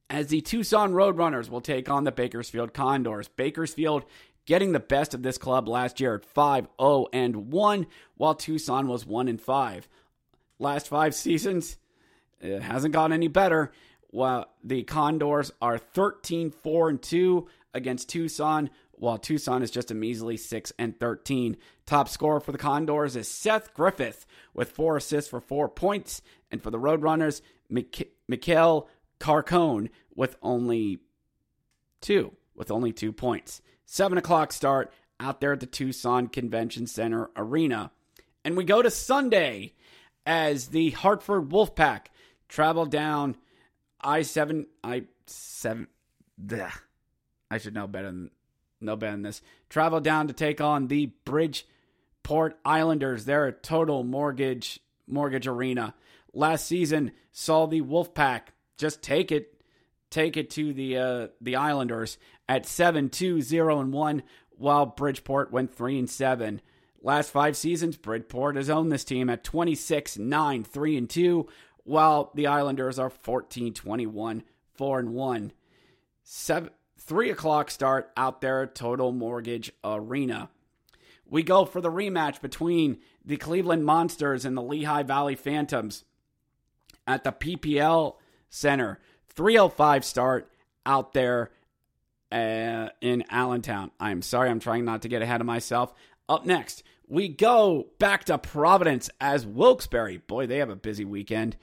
as 0.09 0.29
the 0.29 0.41
Tucson 0.41 0.93
Roadrunners 0.93 1.49
will 1.49 1.61
take 1.61 1.91
on 1.91 2.05
the 2.05 2.13
Bakersfield 2.13 2.73
Condors. 2.73 3.29
Bakersfield 3.29 4.05
getting 4.47 4.73
the 4.73 4.81
best 4.81 5.13
of 5.13 5.23
this 5.23 5.37
club 5.37 5.69
last 5.69 6.01
year 6.01 6.15
at 6.15 6.25
5 6.25 6.69
0 6.81 7.07
and 7.13 7.53
1, 7.53 7.87
while 8.17 8.35
Tucson 8.35 8.89
was 8.89 9.05
1 9.05 9.29
and 9.29 9.41
5. 9.41 9.89
Last 10.59 10.89
five 10.89 11.15
seasons, 11.15 11.77
it 12.41 12.63
hasn't 12.63 12.95
gotten 12.95 13.13
any 13.13 13.29
better 13.29 13.73
while 14.11 14.47
the 14.65 14.83
Condors 14.85 15.53
are 15.61 15.77
13 15.77 16.51
4 16.51 16.89
and 16.89 17.03
2 17.03 17.47
against 17.75 18.09
Tucson, 18.09 18.71
while 18.93 19.19
Tucson 19.19 19.63
is 19.63 19.71
just 19.71 19.91
a 19.91 19.95
measly 19.95 20.39
6 20.39 20.73
and 20.79 20.99
13. 20.99 21.59
Top 21.85 22.09
scorer 22.09 22.41
for 22.41 22.53
the 22.53 22.59
Condors 22.59 23.17
is 23.17 23.29
Seth 23.29 23.75
Griffith 23.75 24.25
with 24.55 24.71
four 24.71 24.97
assists 24.97 25.29
for 25.29 25.41
four 25.41 25.69
points, 25.69 26.23
and 26.51 26.63
for 26.63 26.71
the 26.71 26.79
Roadrunners, 26.79 27.43
Mikhail 27.69 28.89
Carcone 29.21 29.91
with 30.15 30.37
only 30.41 31.01
two, 32.01 32.33
with 32.55 32.71
only 32.71 32.93
two 32.93 33.13
points. 33.13 33.61
Seven 33.87 34.19
o'clock 34.19 34.53
start 34.53 34.93
out 35.21 35.41
there 35.41 35.53
at 35.53 35.61
the 35.61 35.67
Tucson 35.67 36.27
Convention 36.27 36.87
Center 36.89 37.31
Arena. 37.37 37.93
And 38.45 38.57
we 38.57 38.65
go 38.65 38.83
to 38.83 38.91
Sunday 38.91 39.75
as 40.27 40.69
the 40.69 40.91
Hartford 40.91 41.49
Wolfpack 41.49 42.07
travel 42.49 42.85
down 42.85 43.37
I 44.01 44.23
seven 44.23 44.67
I 44.85 45.05
seven. 45.27 45.87
Bleh. 46.41 46.73
I 47.51 47.59
should 47.59 47.75
know 47.75 47.87
better 47.87 48.09
than 48.09 48.31
know 48.81 48.97
better 48.97 49.13
than 49.13 49.23
this. 49.23 49.41
Travel 49.71 50.01
down 50.01 50.27
to 50.29 50.35
take 50.35 50.61
on 50.61 50.89
the 50.89 51.13
Bridgeport 51.25 52.59
Islanders. 52.65 53.25
They're 53.25 53.47
a 53.47 53.53
total 53.53 54.03
mortgage 54.03 54.81
mortgage 55.07 55.47
arena. 55.47 55.95
Last 56.35 56.67
season 56.67 57.13
saw 57.33 57.67
the 57.67 57.83
Wolfpack 57.83 58.49
just 58.77 59.01
take 59.01 59.33
it 59.33 59.56
take 60.11 60.37
it 60.37 60.51
to 60.51 60.73
the 60.73 60.97
uh, 60.97 61.29
the 61.41 61.57
Islanders 61.57 62.19
at 62.49 62.67
7 62.67 63.09
2 63.09 63.41
0 63.41 63.81
and 63.81 63.93
1 63.93 64.23
while 64.51 64.87
Bridgeport 64.87 65.53
went 65.53 65.75
3 65.75 65.99
and 65.99 66.11
7. 66.11 66.61
Last 67.03 67.31
5 67.31 67.57
seasons, 67.57 67.97
Bridgeport 67.97 68.57
has 68.57 68.71
owned 68.71 68.91
this 68.91 69.05
team 69.05 69.31
at 69.31 69.45
26 69.45 70.19
9 70.19 70.65
3 70.65 70.97
and 70.97 71.11
2, 71.11 71.47
while 71.85 72.33
the 72.35 72.47
Islanders 72.47 72.99
are 72.99 73.11
14 73.11 73.75
21 73.75 74.43
4 74.75 74.99
and 74.99 75.15
1. 75.15 75.53
Seven, 76.23 76.71
3 76.99 77.31
o'clock 77.31 77.71
start 77.71 78.11
out 78.17 78.41
there 78.41 78.63
at 78.63 78.75
Total 78.75 79.13
Mortgage 79.13 79.73
Arena. 79.85 80.51
We 81.29 81.43
go 81.43 81.65
for 81.65 81.81
the 81.81 81.91
rematch 81.91 82.41
between 82.41 82.99
the 83.25 83.37
Cleveland 83.37 83.85
Monsters 83.85 84.45
and 84.45 84.57
the 84.57 84.63
Lehigh 84.63 85.03
Valley 85.03 85.35
Phantoms 85.35 86.05
at 87.07 87.25
the 87.25 87.33
PPL 87.33 88.17
Center. 88.49 88.99
305 89.37 90.05
start 90.05 90.51
out 90.85 91.13
there 91.13 91.51
uh, 92.33 92.89
in 93.01 93.25
Allentown. 93.31 93.91
I'm 94.01 94.23
sorry, 94.23 94.51
I'm 94.51 94.61
trying 94.61 94.85
not 94.85 95.03
to 95.03 95.09
get 95.09 95.23
ahead 95.23 95.41
of 95.41 95.47
myself. 95.47 95.93
Up 96.29 96.45
next, 96.45 96.83
we 97.07 97.29
go 97.29 97.87
back 97.99 98.25
to 98.25 98.39
Providence 98.39 99.11
as 99.21 99.47
Wilkes-Barre. 99.47 100.19
Boy, 100.19 100.47
they 100.47 100.59
have 100.59 100.71
a 100.71 100.77
busy 100.77 101.05
weekend. 101.05 101.57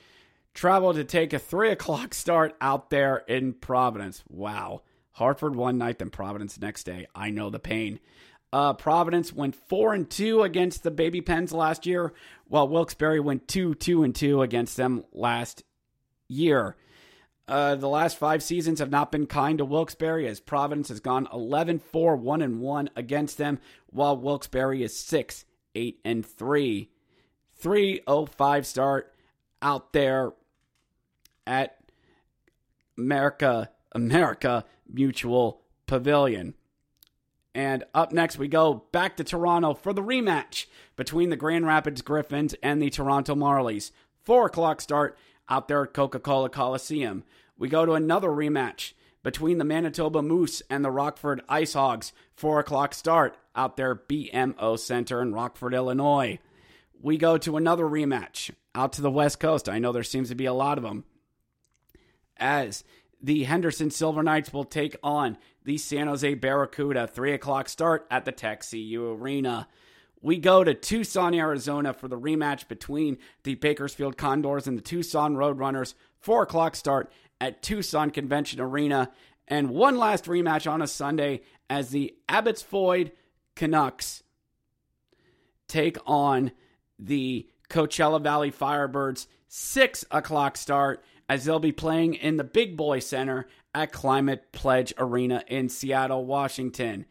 Travel 0.54 0.94
to 0.94 1.04
take 1.04 1.34
a 1.34 1.40
3 1.40 1.72
o'clock 1.72 2.14
start 2.14 2.56
out 2.62 2.90
there 2.90 3.18
in 3.28 3.54
Providence. 3.54 4.24
Wow. 4.30 4.82
Hartford 5.14 5.56
one 5.56 5.78
night, 5.78 6.00
then 6.00 6.10
Providence 6.10 6.60
next 6.60 6.84
day. 6.86 7.08
I 7.14 7.30
know 7.30 7.50
the 7.50 7.60
pain. 7.60 8.00
Uh, 8.52 8.74
Providence 8.74 9.34
went 9.34 9.56
four 9.56 9.94
and 9.94 10.10
two 10.10 10.44
against 10.44 10.84
the 10.84 10.92
Baby 10.92 11.22
Pens 11.22 11.52
last 11.52 11.86
year, 11.86 12.14
while 12.48 12.68
Wilkes-Barre 12.68 13.20
went 13.20 13.48
two, 13.48 13.74
two 13.76 14.04
and 14.04 14.14
two 14.14 14.42
against 14.44 14.78
them 14.78 15.04
last 15.12 15.64
year. 16.28 16.76
Uh, 17.48 17.76
the 17.76 17.90
last 17.90 18.18
five 18.18 18.42
seasons 18.42 18.80
have 18.80 18.90
not 18.90 19.12
been 19.12 19.26
kind 19.26 19.58
to 19.58 19.66
Wilkes-Barre 19.66 20.26
as 20.26 20.40
Providence 20.40 20.88
has 20.88 21.02
gone 21.02 21.28
11 21.34 21.80
4 21.80 22.16
1 22.16 22.42
and 22.42 22.62
1 22.62 22.90
against 22.96 23.38
them, 23.38 23.60
while 23.90 24.16
Wilkes-Barre 24.16 24.82
is 24.82 24.98
6 24.98 25.46
8 25.76 26.00
and 26.06 26.26
3. 26.26 26.90
305 27.56 28.66
start 28.66 29.14
out 29.62 29.94
there 29.94 30.32
at 31.46 31.78
Amica 32.98 33.70
Amica 33.94 34.66
Mutual 34.88 35.62
Pavilion. 35.86 36.54
And 37.56 37.84
up 37.94 38.12
next, 38.12 38.40
we 38.40 38.48
go 38.48 38.86
back 38.92 39.18
to 39.18 39.24
Toronto 39.24 39.74
for 39.76 39.94
the 39.94 40.02
rematch 40.02 40.66
between 40.96 41.30
the 41.30 41.36
Grand 41.36 41.68
Rapids 41.68 42.02
Griffins 42.02 42.56
and 42.64 42.82
the 42.82 42.90
Toronto 42.90 43.36
Marlies. 43.36 43.92
Four 44.24 44.48
o'clock 44.48 44.82
start 44.82 45.18
out 45.50 45.68
there 45.68 45.84
at 45.84 45.94
Coca 45.94 46.20
Cola 46.20 46.50
Coliseum. 46.50 47.24
We 47.58 47.70
go 47.70 47.86
to 47.86 47.94
another 47.94 48.30
rematch 48.30 48.94
between 49.24 49.58
the 49.58 49.64
Manitoba 49.64 50.22
Moose 50.22 50.62
and 50.70 50.84
the 50.84 50.92
Rockford 50.92 51.42
Ice 51.48 51.74
Hogs. 51.74 52.14
Four 52.36 52.60
o'clock 52.60 52.94
start 52.94 53.38
out 53.56 53.78
there 53.78 53.96
BMO 53.96 54.78
Center 54.78 55.22
in 55.22 55.34
Rockford, 55.34 55.74
Illinois. 55.74 56.40
We 57.02 57.18
go 57.18 57.38
to 57.38 57.58
another 57.58 57.86
rematch 57.86 58.52
out 58.76 58.94
to 58.94 59.02
the 59.02 59.12
West 59.12 59.40
Coast. 59.40 59.70
I 59.70 59.80
know 59.80 59.92
there 59.92 60.04
seems 60.04 60.30
to 60.30 60.36
be 60.36 60.46
a 60.46 60.54
lot 60.54 60.78
of 60.78 60.84
them. 60.84 61.06
As 62.38 62.84
the 63.22 63.44
Henderson 63.44 63.92
Silver 63.92 64.24
Knights 64.24 64.52
will 64.52 64.66
take 64.66 64.98
on 65.02 65.38
the 65.64 65.78
San 65.78 66.08
Jose 66.08 66.34
Barracuda. 66.36 67.08
Three 67.08 67.34
o'clock 67.34 67.70
start 67.70 68.06
at 68.12 68.26
the 68.26 68.32
Tech 68.32 68.64
CU 68.70 69.18
Arena. 69.18 69.68
We 70.24 70.38
go 70.38 70.64
to 70.64 70.74
Tucson, 70.74 71.34
Arizona 71.36 71.94
for 71.94 72.08
the 72.08 72.18
rematch 72.18 72.70
between 72.70 73.18
the 73.44 73.56
Bakersfield 73.56 74.18
Condors 74.18 74.68
and 74.68 74.78
the 74.78 74.82
Tucson 74.82 75.36
Roadrunners. 75.36 75.96
Four 76.22 76.44
o'clock 76.44 76.78
start 76.78 77.12
at 77.42 77.62
Tucson 77.62 78.10
Convention 78.10 78.62
Arena. 78.62 79.12
And 79.50 79.70
one 79.70 79.98
last 79.98 80.24
rematch 80.26 80.72
on 80.72 80.82
a 80.82 80.88
Sunday 80.88 81.42
as 81.70 81.90
the 81.90 82.16
Abbotsford 82.30 83.12
Canucks 83.56 84.24
take 85.68 85.98
on 86.06 86.54
the 86.98 87.50
Coachella 87.70 88.24
Valley 88.24 88.50
Firebirds. 88.50 89.28
Six 89.50 90.06
o'clock 90.10 90.56
start 90.56 91.04
as 91.28 91.44
they'll 91.44 91.60
be 91.60 91.74
playing 91.74 92.14
in 92.14 92.38
the 92.38 92.46
Big 92.46 92.78
Boy 92.78 93.00
Center 93.00 93.48
at 93.76 93.92
Climate 93.92 94.54
Pledge 94.54 94.94
Arena 94.98 95.44
in 95.48 95.68
Seattle, 95.68 96.26
Washington. 96.26 97.06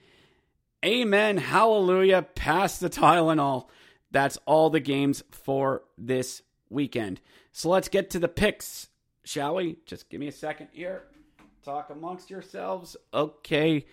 Amen. 0.84 1.36
Hallelujah. 1.36 2.22
Pass 2.22 2.78
the 2.78 2.90
Tylenol. 2.90 3.68
That's 4.10 4.36
all 4.46 4.68
the 4.68 4.80
games 4.80 5.22
for 5.30 5.84
this 5.96 6.42
weekend. 6.68 7.20
So 7.52 7.68
let's 7.68 7.88
get 7.88 8.10
to 8.10 8.18
the 8.18 8.28
picks, 8.28 8.88
shall 9.24 9.54
we? 9.54 9.76
Just 9.86 10.10
give 10.10 10.20
me 10.20 10.28
a 10.28 10.32
second 10.32 10.68
here. 10.72 11.04
Talk 11.64 11.90
amongst 11.90 12.30
yourselves. 12.30 12.96
Okay. 13.14 13.86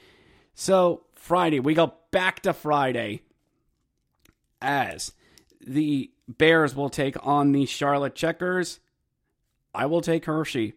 So, 0.55 1.03
Friday, 1.13 1.59
we 1.59 1.73
go 1.73 1.93
back 2.11 2.41
to 2.41 2.53
Friday 2.53 3.21
as 4.61 5.13
the 5.61 6.11
Bears 6.27 6.75
will 6.75 6.89
take 6.89 7.15
on 7.25 7.51
the 7.51 7.65
Charlotte 7.65 8.15
Checkers. 8.15 8.79
I 9.73 9.85
will 9.85 10.01
take 10.01 10.25
Hershey. 10.25 10.73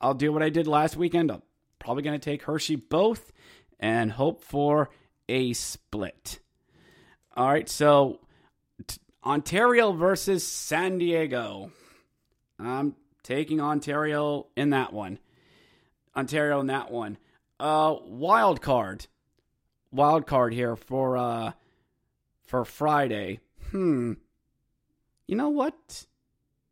I'll 0.00 0.14
do 0.14 0.32
what 0.32 0.42
I 0.42 0.48
did 0.48 0.66
last 0.66 0.96
weekend. 0.96 1.30
I'm 1.30 1.42
probably 1.78 2.04
going 2.04 2.18
to 2.18 2.24
take 2.24 2.42
Hershey 2.44 2.76
both 2.76 3.32
and 3.80 4.12
hope 4.12 4.42
for 4.42 4.90
a 5.28 5.52
split. 5.52 6.40
All 7.36 7.48
right, 7.48 7.68
so 7.68 8.20
t- 8.86 9.00
Ontario 9.24 9.92
versus 9.92 10.46
San 10.46 10.98
Diego. 10.98 11.70
I'm 12.58 12.96
taking 13.22 13.60
Ontario 13.60 14.46
in 14.56 14.70
that 14.70 14.92
one. 14.92 15.18
Ontario 16.16 16.60
in 16.60 16.66
that 16.68 16.90
one. 16.90 17.18
Uh, 17.60 17.96
wild 18.04 18.60
card, 18.60 19.06
wild 19.92 20.26
card 20.26 20.52
here 20.54 20.76
for 20.76 21.16
uh 21.16 21.52
for 22.46 22.64
Friday. 22.64 23.40
Hmm. 23.70 24.14
You 25.26 25.36
know 25.36 25.50
what? 25.50 26.06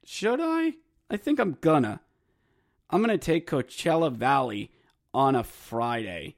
Should 0.05 0.41
I? 0.41 0.75
I 1.11 1.17
think 1.17 1.39
I'm 1.39 1.59
gonna. 1.61 2.01
I'm 2.89 3.03
to 3.05 3.19
take 3.19 3.51
Coachella 3.51 4.13
Valley 4.13 4.71
on 5.13 5.35
a 5.35 5.45
Friday. 5.45 6.37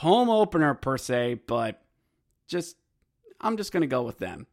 Home 0.00 0.28
opener 0.28 0.74
per 0.74 0.98
se, 0.98 1.40
but 1.46 1.82
just 2.46 2.76
I'm 3.40 3.56
just 3.56 3.72
going 3.72 3.80
to 3.80 3.86
go 3.86 4.02
with 4.02 4.18
them. 4.18 4.46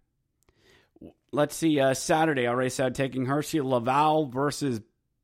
Let's 1.33 1.53
see. 1.53 1.81
Uh, 1.81 1.93
Saturday, 1.93 2.47
I 2.47 2.49
already 2.51 2.69
said 2.69 2.95
taking 2.95 3.25
Hershey 3.25 3.59
Laval 3.59 4.27
versus 4.27 4.79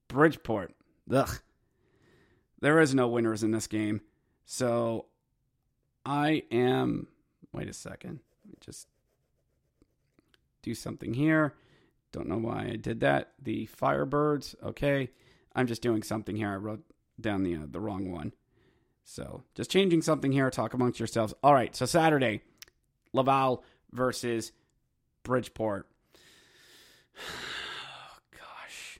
Bridgeport. 0.10 0.76
Ugh. 1.10 1.40
There 2.60 2.82
is 2.82 2.94
no 2.94 3.08
winners 3.08 3.44
in 3.44 3.52
this 3.52 3.68
game. 3.68 4.02
So 4.44 5.06
I 6.06 6.44
am. 6.52 7.08
Wait 7.54 7.70
a 7.70 7.74
second. 7.74 8.20
Just 8.60 8.88
do 10.64 10.76
something 10.76 11.14
here. 11.14 11.54
Don't 12.12 12.28
know 12.28 12.40
why 12.40 12.72
I 12.72 12.76
did 12.76 13.00
that. 13.00 13.32
The 13.42 13.68
Firebirds. 13.68 14.54
Okay. 14.64 15.12
I'm 15.56 15.68
just 15.68 15.82
doing 15.82 16.04
something 16.04 16.36
here. 16.36 16.50
I 16.50 16.58
wrote 16.58 16.84
down 17.22 17.44
the 17.44 17.56
uh, 17.56 17.68
the 17.70 17.80
wrong 17.80 18.12
one. 18.12 18.34
So 19.10 19.42
just 19.56 19.72
changing 19.72 20.04
something 20.04 20.32
here. 20.32 20.52
Talk 20.52 20.76
amongst 20.76 21.00
yourselves. 21.00 21.34
All 21.42 21.52
right. 21.54 21.76
So 21.76 21.88
Saturday, 21.88 22.42
Laval 23.12 23.64
versus 23.92 24.52
Bridgeport. 25.24 25.88
gosh, 28.32 29.00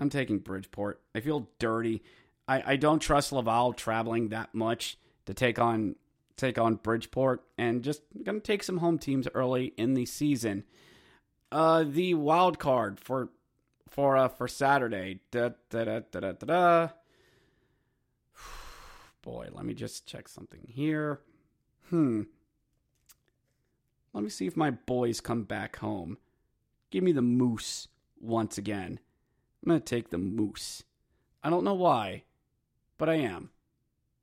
I'm 0.00 0.10
taking 0.10 0.40
Bridgeport. 0.40 1.00
I 1.14 1.20
feel 1.20 1.48
dirty. 1.60 2.02
I, 2.48 2.72
I 2.72 2.76
don't 2.76 2.98
trust 2.98 3.32
Laval 3.32 3.72
traveling 3.72 4.30
that 4.30 4.52
much 4.52 4.98
to 5.26 5.34
take 5.34 5.60
on 5.60 5.94
take 6.36 6.58
on 6.58 6.74
Bridgeport, 6.74 7.44
and 7.56 7.84
just 7.84 8.02
gonna 8.24 8.40
take 8.40 8.64
some 8.64 8.78
home 8.78 8.98
teams 8.98 9.28
early 9.32 9.66
in 9.76 9.94
the 9.94 10.06
season. 10.06 10.64
Uh, 11.52 11.84
the 11.86 12.14
wild 12.14 12.58
card 12.58 12.98
for 12.98 13.28
for 13.88 14.16
uh, 14.16 14.26
for 14.26 14.48
Saturday. 14.48 15.20
Da, 15.30 15.50
da, 15.70 15.84
da, 15.84 16.00
da, 16.10 16.20
da, 16.20 16.32
da. 16.32 16.88
Boy, 19.26 19.48
let 19.52 19.64
me 19.64 19.74
just 19.74 20.06
check 20.06 20.28
something 20.28 20.60
here. 20.68 21.18
Hmm. 21.90 22.22
Let 24.12 24.22
me 24.22 24.30
see 24.30 24.46
if 24.46 24.56
my 24.56 24.70
boys 24.70 25.20
come 25.20 25.42
back 25.42 25.78
home. 25.78 26.18
Give 26.92 27.02
me 27.02 27.10
the 27.10 27.22
moose 27.22 27.88
once 28.20 28.56
again. 28.56 29.00
I'm 29.64 29.68
going 29.68 29.80
to 29.80 29.84
take 29.84 30.10
the 30.10 30.16
moose. 30.16 30.84
I 31.42 31.50
don't 31.50 31.64
know 31.64 31.74
why, 31.74 32.22
but 32.98 33.08
I 33.08 33.14
am. 33.16 33.50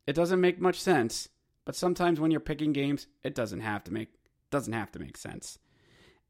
It 0.07 0.13
doesn't 0.13 0.39
make 0.39 0.61
much 0.61 0.79
sense, 0.79 1.27
but 1.65 1.75
sometimes 1.75 2.21
when 2.21 2.31
you're 2.31 2.39
picking 2.39 2.71
games, 2.71 3.07
it 3.25 3.35
doesn't 3.35 3.59
have 3.59 3.83
to 3.83 3.93
make 3.93 4.13
doesn't 4.51 4.71
have 4.71 4.91
to 4.93 4.99
make 4.99 5.17
sense. 5.17 5.59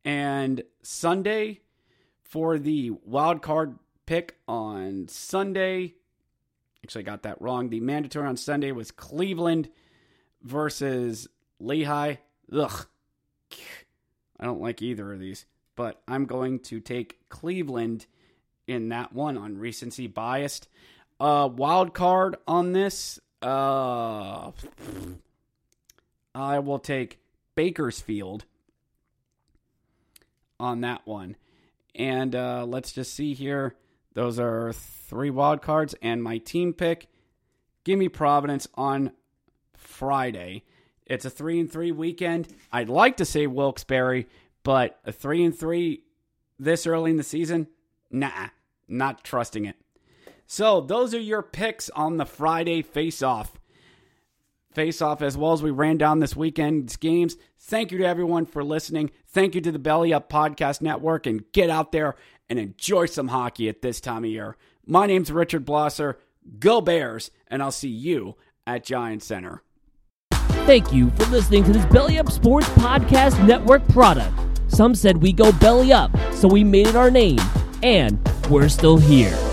And 0.04 0.64
Sunday, 0.82 1.60
for 2.24 2.58
the 2.58 2.90
wild 3.06 3.44
card 3.44 3.78
pick 4.08 4.38
on 4.48 5.08
Sunday. 5.10 5.94
Actually, 6.84 7.04
got 7.04 7.24
that 7.24 7.42
wrong. 7.42 7.70
The 7.70 7.80
mandatory 7.80 8.28
on 8.28 8.38
Sunday 8.38 8.72
was 8.72 8.92
Cleveland 8.92 9.70
versus 10.42 11.28
Lehigh. 11.60 12.16
Ugh. 12.52 12.86
I 14.40 14.46
don't 14.46 14.62
like 14.62 14.82
either 14.82 15.14
of 15.14 15.20
these, 15.20 15.46
but 15.76 16.02
I'm 16.08 16.26
going 16.26 16.60
to 16.60 16.82
take 16.82 17.30
Cleveland 17.30 18.06
in 18.68 18.90
that 18.90 19.14
one 19.14 19.38
on 19.38 19.58
recency 19.58 20.08
biased. 20.08 20.68
Uh, 21.20 21.50
wild 21.56 21.94
card 21.94 22.36
on 22.48 22.74
this. 22.74 23.20
Uh, 23.42 24.52
I 26.36 26.60
will 26.60 26.80
take 26.80 27.20
Bakersfield 27.56 28.46
on 30.60 30.82
that 30.82 31.06
one. 31.06 31.36
And 31.96 32.36
uh, 32.36 32.66
let's 32.66 32.92
just 32.92 33.14
see 33.14 33.34
here. 33.34 33.76
Those 34.14 34.40
are 34.40 34.74
three 34.74 35.30
wild 35.30 35.62
cards 35.62 35.96
and 36.02 36.22
my 36.22 36.38
team 36.38 36.74
pick. 36.74 37.08
Give 37.84 37.98
me 38.00 38.10
Providence 38.10 38.68
on 38.76 39.12
Friday. 39.76 40.64
It's 41.06 41.26
a 41.26 41.30
three 41.30 41.60
and 41.60 41.72
three 41.72 41.92
weekend. 41.92 42.48
I'd 42.72 42.90
like 42.90 43.18
to 43.18 43.26
say 43.26 43.48
Wilkes-Barre, 43.48 44.26
but 44.64 45.00
a 45.04 45.12
three 45.12 45.44
and 45.44 45.58
three 45.58 46.04
this 46.58 46.88
early 46.88 47.12
in 47.12 47.18
the 47.18 47.24
season, 47.24 47.68
nah, 48.10 48.48
not 48.88 49.24
trusting 49.24 49.66
it. 49.66 49.76
So 50.46 50.82
those 50.82 51.14
are 51.14 51.20
your 51.20 51.42
picks 51.42 51.90
on 51.90 52.18
the 52.18 52.26
Friday 52.26 52.82
face-off. 52.82 53.60
Face-off 54.74 55.22
as 55.22 55.38
well 55.38 55.54
as 55.54 55.62
we 55.62 55.72
ran 55.72 55.98
down 55.98 56.20
this 56.20 56.36
weekend's 56.36 56.96
games. 56.96 57.36
Thank 57.60 57.92
you 57.92 57.98
to 58.00 58.08
everyone 58.08 58.46
for 58.46 58.64
listening. 58.64 59.12
Thank 59.28 59.56
you 59.56 59.62
to 59.62 59.72
the 59.72 59.80
Belly 59.80 60.14
Up 60.14 60.30
Podcast 60.30 60.82
Network, 60.82 61.26
and 61.28 61.44
get 61.52 61.70
out 61.70 61.92
there 61.92 62.16
and 62.50 62.60
enjoy 62.60 63.06
some 63.06 63.30
hockey 63.30 63.70
at 63.70 63.82
this 63.82 64.02
time 64.02 64.24
of 64.24 64.30
year. 64.30 64.58
My 64.86 65.06
name's 65.06 65.32
Richard 65.32 65.66
Blosser. 65.66 66.16
Go 66.60 66.82
Bears, 66.82 67.32
and 67.48 67.64
I'll 67.64 67.72
see 67.72 67.88
you 67.90 68.36
at 68.68 68.84
Giant 68.84 69.24
Center. 69.24 69.64
Thank 70.66 70.94
you 70.94 71.10
for 71.12 71.26
listening 71.26 71.64
to 71.66 71.74
this 71.74 71.86
Belly 71.86 72.18
Up 72.18 72.32
Sports 72.32 72.68
Podcast 72.70 73.46
Network 73.46 73.88
product. 73.90 74.34
Some 74.68 74.96
said 74.96 75.18
we 75.18 75.34
go 75.34 75.52
belly 75.52 75.94
up, 75.94 76.12
so 76.34 76.48
we 76.48 76.64
made 76.64 76.88
it 76.88 76.96
our 76.96 77.12
name, 77.12 77.40
and 77.82 78.20
we're 78.50 78.70
still 78.70 78.98
here. 78.98 79.53